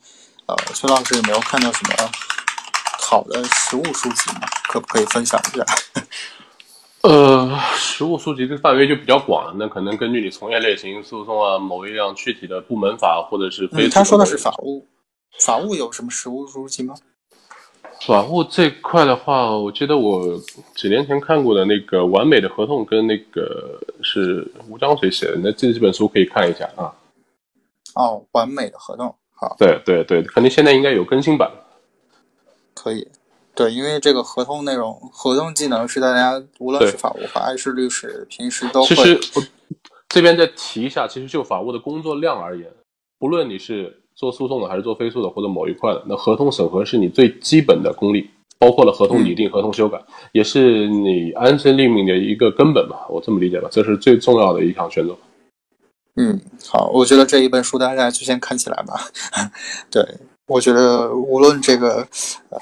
[0.45, 2.09] 呃，崔老师有没有看到什么
[3.01, 4.47] 好的实务书籍呢？
[4.69, 5.65] 可不可以分享一下？
[7.07, 13.87] 呃，实物书籍这个范围就比较广了，那可能根据你从业类型，诉讼啊，某一样具体的部门法，或者是非。
[13.87, 14.87] 他说的是法务，
[15.39, 16.95] 法务有什么实物书籍吗？
[18.01, 20.39] 法务这块的话，我记得我
[20.75, 26.91] 几年前看过的那个《完美的合同》跟那个是吴江水写的，那这几本书可以看一下啊。
[27.93, 31.49] 哦，《完美的合同》好，对对对，肯定现在应该有更新版。
[32.73, 33.07] 可以，
[33.55, 38.87] 对，因为这个合同内容、合同技能是大家无论是法务还是律师，平时都会。
[38.87, 39.43] 其实我
[40.09, 42.69] 这边再提一下，其实就法务的工作量而言，
[43.17, 48.29] 不论你是做诉讼的还是做非诉的或者某一块的，那合同审核是你最基本的功力。
[48.57, 50.01] 包括了合同拟定、合同修改，
[50.31, 55.13] 也是你安身立命的一个根本吧，我这么理解吧，这是最重要的一项选择。
[56.15, 59.09] 嗯，好，我觉得这一本书大家就先看起来吧。
[59.91, 60.01] 对，
[60.47, 62.07] 我觉得无论这个，
[62.49, 62.59] 呃，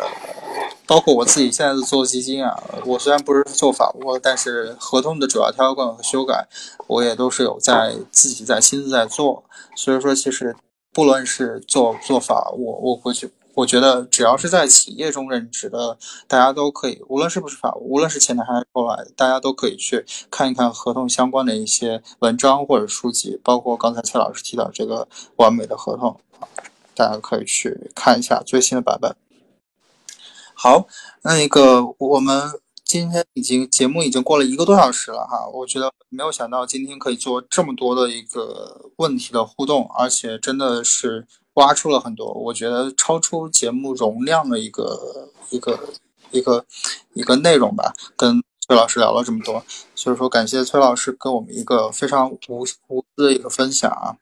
[0.88, 6.48] 包括我自己现在做基金啊，我虽然不是做法务，但是合同的主要条款和修改，
[6.88, 9.44] 我也都是有在自己在亲自在做。
[9.76, 10.56] 所以说，其实
[10.94, 13.30] 不论是做做法务，我过去。
[13.56, 15.96] 我觉得只要是在企业中任职的，
[16.28, 26.20] 大家都可以，无论是不是法务，无论是前台还是后来，大家都可以去看一看合同相关的一些文章或者书籍，包括刚才崔老师提到这个完美的合同，
[26.96, 29.16] 大家可以去看一下最新的版本。
[30.54, 30.88] 好，
[31.22, 32.60] 那一个我们。
[32.86, 41.26] 今天已经节目已经过了一个多小时了哈，我觉得没有想到今天可以做这么多的一个问题的互动，而且真的是
[41.56, 45.80] 挖出了很多，我觉得超出节目容量的一个一个
[46.30, 46.64] 一个
[47.14, 47.94] 一个内容吧。
[48.16, 49.64] 跟崔老师聊了这么多，
[49.94, 52.78] 所以说感谢崔老师给我们一个非常无无私
[53.18, 54.16] 的一个分享啊。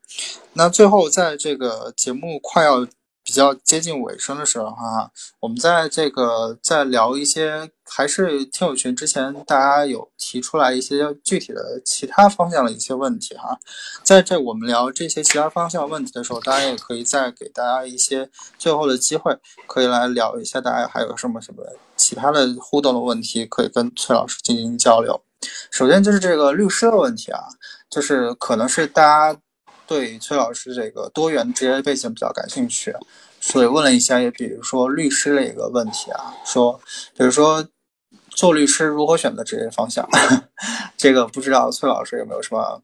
[0.54, 2.88] 那最后在这个节目快要。
[3.24, 13.60] 比较接近尾声的时候哈，我们在这个在聊一些还是听友群之前，大家有提出来一些具体的其他方向的一些问题哈，
[14.04, 19.38] 在这我们聊这些其他方向问题的时候，大家也可以再给大家一些最后的机会，
[19.68, 21.64] 可以来聊一下大家还有什么什么
[21.96, 25.22] 其他的互动的问题，可以跟崔老师进行交流。
[25.70, 27.40] 首先就是这个律师的问题啊，
[27.90, 29.04] 就是可能是大
[29.34, 29.40] 家。
[29.92, 32.96] 对崔老师这个多元职业背景比较感兴趣，
[33.42, 36.80] 所以问了一下，也比如说律师的一个问题啊，说，
[37.18, 37.68] 比如说
[38.30, 40.08] 做律师如何选择职业方向，
[40.96, 42.82] 这个不知道崔老师有没有什么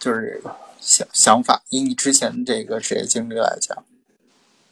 [0.00, 0.42] 就是
[0.80, 1.62] 想想法？
[1.68, 3.84] 以你之前这个职业经历来讲，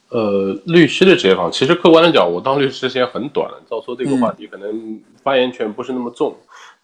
[0.09, 6.35] 呃，律师的职业方向，其实客观的讲，我当律师时间很短，照说这个话题可能发言权不是那么重。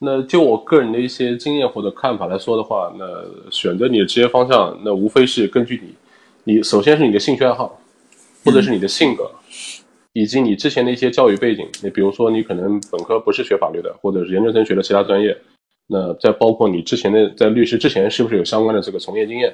[0.02, 3.06] 那就我个人的一些经验或者看法来说的话，那
[3.52, 5.82] 选择你的职业方向，那无非是根据
[6.46, 7.78] 你，你首先是你的兴趣爱好，
[8.46, 9.30] 或者是你的性格，
[10.14, 11.68] 以及你之前的一些教育背景。
[11.84, 15.38] 你比如说，你可能本科不是学法律的，或者是研究生学的其他专业，
[15.88, 19.54] 那再包括你之前的在律师之前是不是有相关的这个从业经验？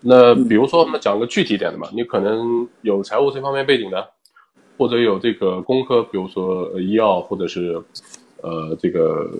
[0.00, 4.08] 那比如说我们讲个具体点的嘛，你可能有财务这方面背景的，
[4.78, 7.82] 或者有这个工科，比如说医药或者是。
[8.42, 9.30] 呃，这个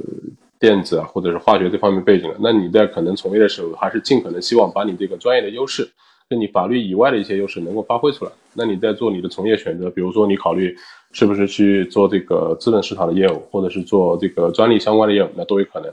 [0.58, 5.88] 电子啊，或者是化学这方面背景的，那你在可能从业的时候，还是尽可能希望把你这个专业的优势，
[6.28, 8.30] 跟你法律以外的一些优势能够发挥出来。
[8.54, 10.76] 那你在做你的从业选择，比如说你考虑
[11.12, 15.90] 是不是去做这个资本市场的业务，或者是做这个专利相关的业务，那都有可能。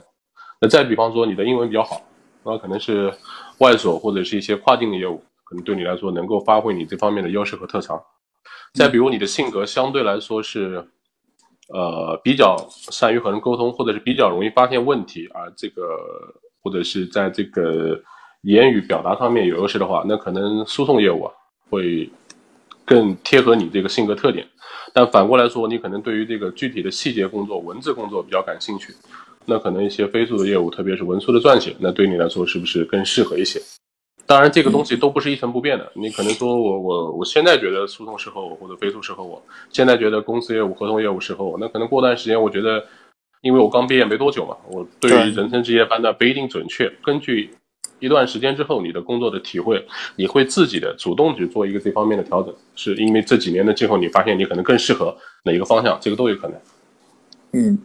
[0.60, 2.02] 那再比方说你的英文比较好，
[2.44, 3.12] 那可能是
[3.58, 8.02] 外所或者是一些跨境的业务，可能对你来说能够发挥你这方面的优势和特长。
[8.74, 10.84] 再比如你的性格相对来说是。
[11.68, 15.82] 呃，比较善于和人沟通，或者是比较容易发现问题，而这个
[16.62, 18.00] 或者是在这个
[18.42, 21.32] 言语表达上面有优势的话，那可能诉讼业务啊
[21.68, 22.08] 会
[22.86, 24.46] 更贴合你这个性格特点。
[24.94, 28.94] 但反过来说，你可能对于这个具体的细节工作、文字工作比较感兴趣，
[29.44, 33.60] 那可能一些非诉的业务，特别是文书的撰写，那对你来说是不是更适合一些？
[34.28, 35.90] 当然，这个东西都不是一成不变的。
[35.94, 39.40] 你可能说我我我现在觉得诉讼适合我，或者非诉适合我；
[39.70, 41.56] 现在觉得公司业务、合同业务适合我。
[41.58, 42.84] 那可能过段时间，我觉得，
[43.40, 46.92] 因为我刚毕业没多久嘛，我对于人生职业判断不一定准确。
[47.02, 47.48] 根据
[48.00, 49.82] 一段时间之后你的工作的体会，
[50.16, 52.54] 你会自己的主动去做一个这方面的调整。
[52.76, 56.60] 是因为这几年的今后，你发现你可能更适合哪一个方向，这个都有可能。
[57.52, 57.78] 嗯，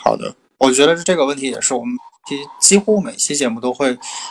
[0.00, 1.96] 好的，我觉得这个问题也是我们。
[2.26, 3.88] 几几乎每期节目都会，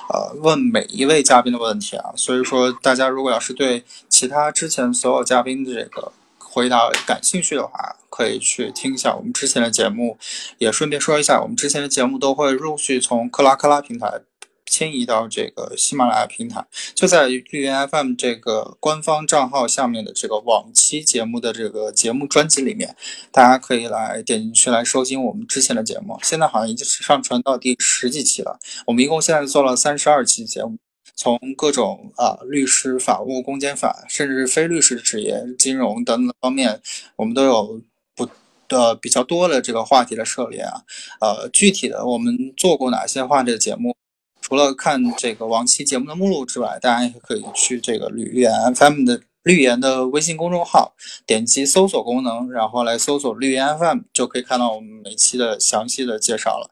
[0.10, 10.18] 呃，问每一位嘉宾的问题啊，所以说大家如果要是对其他之前所有嘉宾的这个回答感兴趣的话，可以去听一下我们之前的节目，
[10.58, 14.22] 也顺便说一下，我们之前的节目都会陆续从克拉克拉平台。
[14.66, 22.96] 迁移到这个喜马拉雅平台，就在绿源 FM 这个官方账号下面的这个往期节目的这个节目专辑里面，
[23.32, 26.20] 大家可以来点进去来收听我们之前的节目。
[26.24, 28.60] 现在好像已经是上传到第十几期了。
[28.88, 30.78] 我们一共现在做了三十二期节目，
[31.16, 36.82] 从各种啊律师、法务、公检法，甚至非律师职业、金融等等方面，
[37.16, 37.82] 我们都有
[38.16, 38.28] 不
[38.68, 40.82] 的比较多的这个话题的涉猎啊。
[41.22, 43.96] 呃，具体的我们做过哪些话题的节目？
[44.48, 50.94] 除了看这个往期节目的目录之外，大家也可以去这个绿言 FM 的绿言的微信公众号，
[51.26, 56.70] 点击搜索功能，然后来搜索绿言 FM，就可以看到我们每期的详细的介绍了，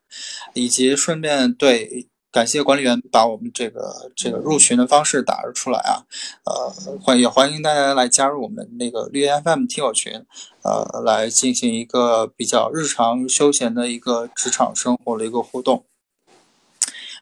[0.53, 2.07] 以及顺便对。
[2.31, 6.01] 感谢管理员把我们这个这个入群的方式打了出来啊，
[6.45, 10.13] 呃，欢也欢迎大家来加入我们那个绿叶 FM 听友群，
[10.63, 15.85] 呃，来进行一个比较日常休闲的一个职场生活的一个互动。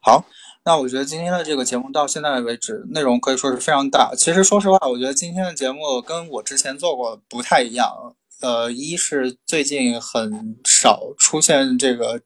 [0.01, 0.23] 好，
[0.63, 4.13] 那我觉得今天的这个节目到现在为止内容可以说是非常大。
[4.15, 8.15] 其实说实话，我觉得今天的节目跟我之前做过不太一样。
[8.41, 12.21] 呃，一是最近很少出现这个。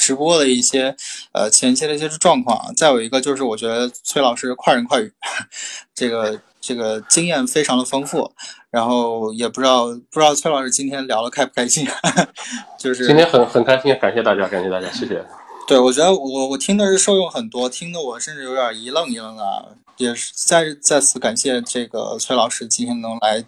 [0.00, 0.94] 直播的一些
[1.32, 5.12] 呃前期的一些状况，再有一个就是我觉得崔老师快人快语，
[5.92, 8.32] 这个这个经验非常的丰富，
[8.70, 11.84] 然后也不知道不知道崔老师今天聊的开不开心，
[12.78, 15.20] 就是今天很很开心，感谢大家，感谢大家，谢谢。
[15.68, 23.44] 对，我觉得我我听的是受用很多，听的我甚至有点一愣一愣的，也是再再次感谢这个崔老师今天能来。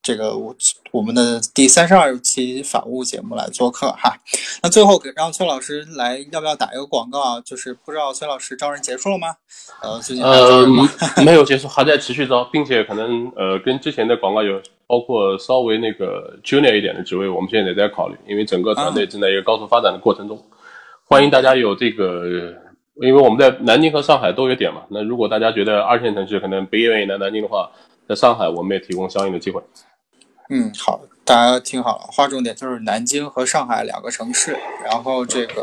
[0.00, 0.54] 这个我
[0.92, 4.16] 我们的第三十二期法务节目来做客哈，
[4.62, 7.40] 那最后给让崔老师来，要不要打一个广告啊？
[7.44, 9.34] 就是不知道崔老师招人结束了吗？
[9.82, 10.64] 呃，最近呃
[11.26, 20.40] 没有结束，还在持续招，并且可能呃跟之前的广告有包括稍微那个 junior 一点的职位，我们现在也在考虑，因为整个团队正在一个高速发展的过程中，
[21.08, 22.26] 欢迎大家有这个，
[22.96, 27.70] 因为我们在南京和上海都有点嘛，那如果大家觉得二线城市可能不愿意来南京的话，
[28.08, 29.62] 在上海我们也提供相应的机会。
[30.50, 34.58] 嗯，好，大家听好了，划重点就是南京和上海两个城市。
[34.84, 35.62] 然后这个，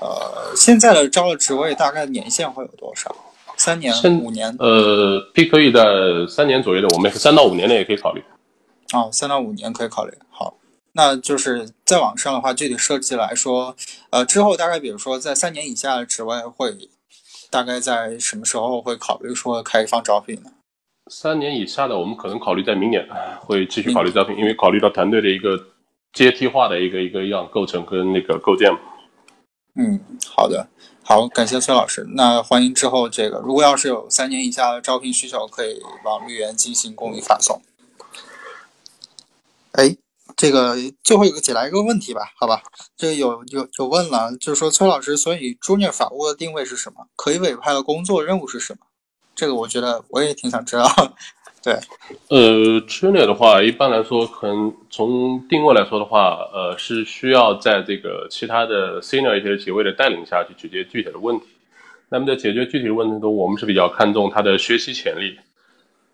[0.00, 3.14] 呃，现在的招的职位大概年限会有多少？
[3.56, 3.94] 三年、
[4.24, 4.52] 五年？
[4.58, 5.84] 呃，，P 可以在
[6.28, 8.20] 三年左右的，我们三到五年内也可以考虑。
[8.92, 10.12] 哦，三到五年可以考虑。
[10.30, 10.56] 好，
[10.96, 13.76] 那就是再往上的话，具体设计来说，
[14.10, 16.72] 呃，之后大概比如说在三年以下的职位会，
[17.50, 20.52] 大概在什么时候会考虑说开放招聘呢？
[21.10, 23.06] 三年以下的，我们可能考虑在明年
[23.40, 25.58] 会继续考虑招聘，因为考虑到团队的一个
[26.12, 28.78] 阶梯化的一个一个样构成跟那个构建嘛。
[29.74, 30.00] 嗯，
[30.34, 30.66] 好的，
[31.02, 32.06] 好，感谢崔老师。
[32.14, 37.60] 那欢迎之后这个，如果要是有三年以下的招聘需求，可以往绿源进行公益发送。
[39.72, 39.96] 哎，
[40.36, 42.62] 这个最后一个解答一个问题吧，好吧？
[42.96, 47.06] 这个有有有问了，就是说崔老师，所以 Junior 法务的定位是什么？
[47.16, 48.80] 可以委派的工作任务是什么？
[49.34, 50.86] 这个我觉得我也挺想知道，
[51.60, 51.74] 对，
[52.28, 61.46] 呃，junior 的话，一般来说，可能从定位来说的话，呃，是需要在这个其他的 senior 一些职位的带领下去解决具体的问题。
[62.10, 65.36] 那么在解决具体的问题中，我们是比较看重他的学习潜力、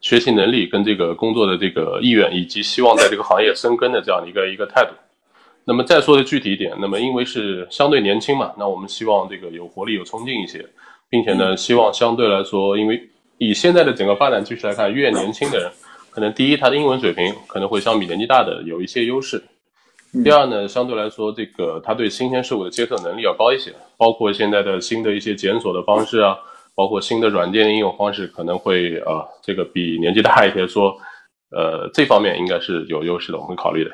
[0.01, 4.91] 学习能力跟这个工作的这个意愿，以及希望在这个行业深耕的这样的一个一个态度。
[5.65, 10.65] 那么再说的具体一点，那么因为是相对年轻嘛，那我们希望这个有活力、有冲劲一些。
[11.13, 13.03] 并且呢，希望相对来说，因为
[13.39, 15.69] 以现在的整个发展趋势来看，越年轻的人，
[16.09, 19.43] 可能第一他的英文水平可能会相比年纪大的有一些优势。
[20.23, 26.39] 第二呢，相对来说，这个他对新鲜事物的接受能力要高一些，包括现在的新的一些检索的方式啊，
[26.81, 30.97] 包括新的软件应用方式，可能会呃，这个比年纪大一些说，
[31.51, 33.91] 呃，这方面应该是有优势的，我们考虑的。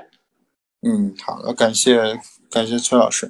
[0.87, 2.17] 嗯，好的，感谢
[2.49, 3.29] 感谢崔老师，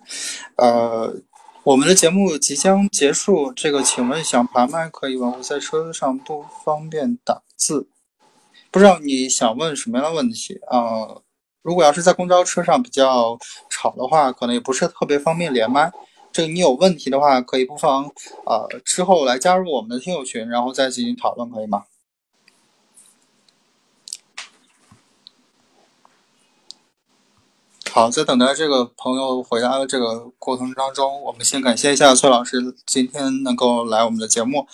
[0.59, 1.17] 呃。
[1.65, 5.35] 我们的节目即将结束，这个请问想爬麦可以吗？
[5.37, 7.89] 我在车上不方便打字，
[8.71, 10.79] 不知道你想问什么样的问题啊？
[11.63, 13.37] 如果要是在公交车上比较
[13.69, 15.91] 吵的话，可能也不是特别方便连麦。
[16.37, 18.05] 这个你有问题的话，可以不妨
[18.45, 21.85] 啊之后来加入我们的听友群，然后再进行讨论，可以吗？
[27.91, 34.67] 好，在等待这个朋友回答的这个过程当中，我们先感谢一下崔老师今天能够来我们的节目，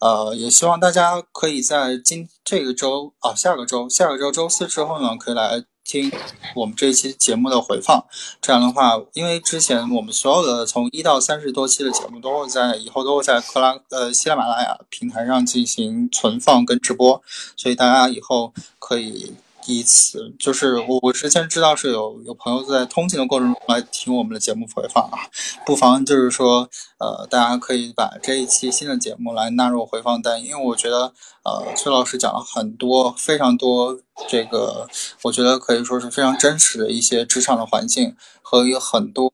[0.00, 6.10] 呃，也希望大家可以在今这个周啊，下个周，下个周周四之后呢，可以来听
[6.54, 8.04] 我们这期节目的回放。
[8.42, 17.22] 这样的话，因为之前我们所有的从一到三十多期的节目都会在以后都会在克拉呃喜马拉雅平台上进行存放跟直播，
[17.56, 19.32] 所以大家以后可以。
[19.66, 25.26] 第一次就是我，我之前知道是有有朋友在通勤的过程中来听我们的节目回放啊，
[25.66, 31.12] 不妨就是说，呃，大家可以把这一期新的节目来纳入回放单，因为我觉得，
[31.42, 33.98] 呃，崔老师讲了很多非常多
[34.28, 34.88] 这个，
[35.22, 39.28] 我觉得可以说是非常真实的一些职场的环境和有很多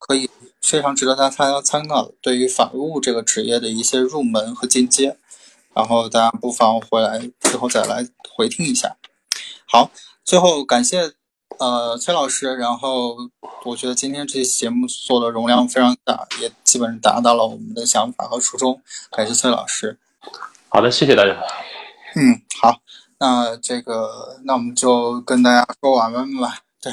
[0.00, 0.28] 可以
[0.60, 5.16] 非常值得大家参参考对于法务这个职业的一些入门和进阶，
[5.72, 8.04] 然后大家不妨回来之后再来
[8.34, 8.96] 回听一下。
[9.68, 9.90] 好，
[10.24, 11.12] 最后感谢
[11.58, 13.16] 呃崔老师，然后
[13.64, 18.80] 我觉得今天这期节目做的容量非常大，也基本上达到了我们的想法和初衷，
[19.10, 19.98] 感谢崔老师。
[20.68, 21.32] 好的，谢谢大家。
[22.14, 22.80] 嗯，好，
[23.18, 26.60] 那这个那我们就跟大家说晚安吧。
[26.80, 26.92] 对。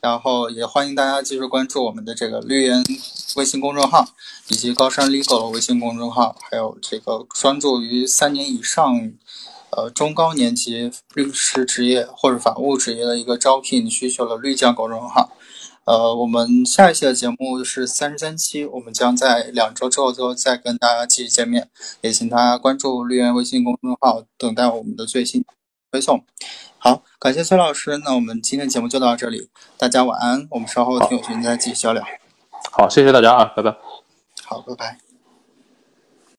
[0.00, 2.84] 然后也欢迎大家继续关注我们的这个绿源
[3.36, 4.06] 微信公众号，
[4.48, 9.10] 以及高山 legal 的微信公众号，还有这个专注于三年以上，
[9.76, 15.30] 呃中高年级律师职业或者法务职业的一个招聘需求的绿将公众号。
[15.86, 21.68] 呃，我们下一期的节目是三十三期，我们将在两周之后就再跟大家继续见面，
[22.00, 25.44] 也请大家关注绿源微信公众号，等待我们的最新
[25.92, 26.24] 推送。
[26.78, 27.98] 好，感谢崔老师。
[27.98, 30.46] 那我们今天节目就到这里，大家晚安。
[30.50, 32.02] 我们稍后听友群再继续交流。
[32.72, 33.76] 好，谢谢大家啊，拜拜。
[34.42, 35.13] 好，拜拜。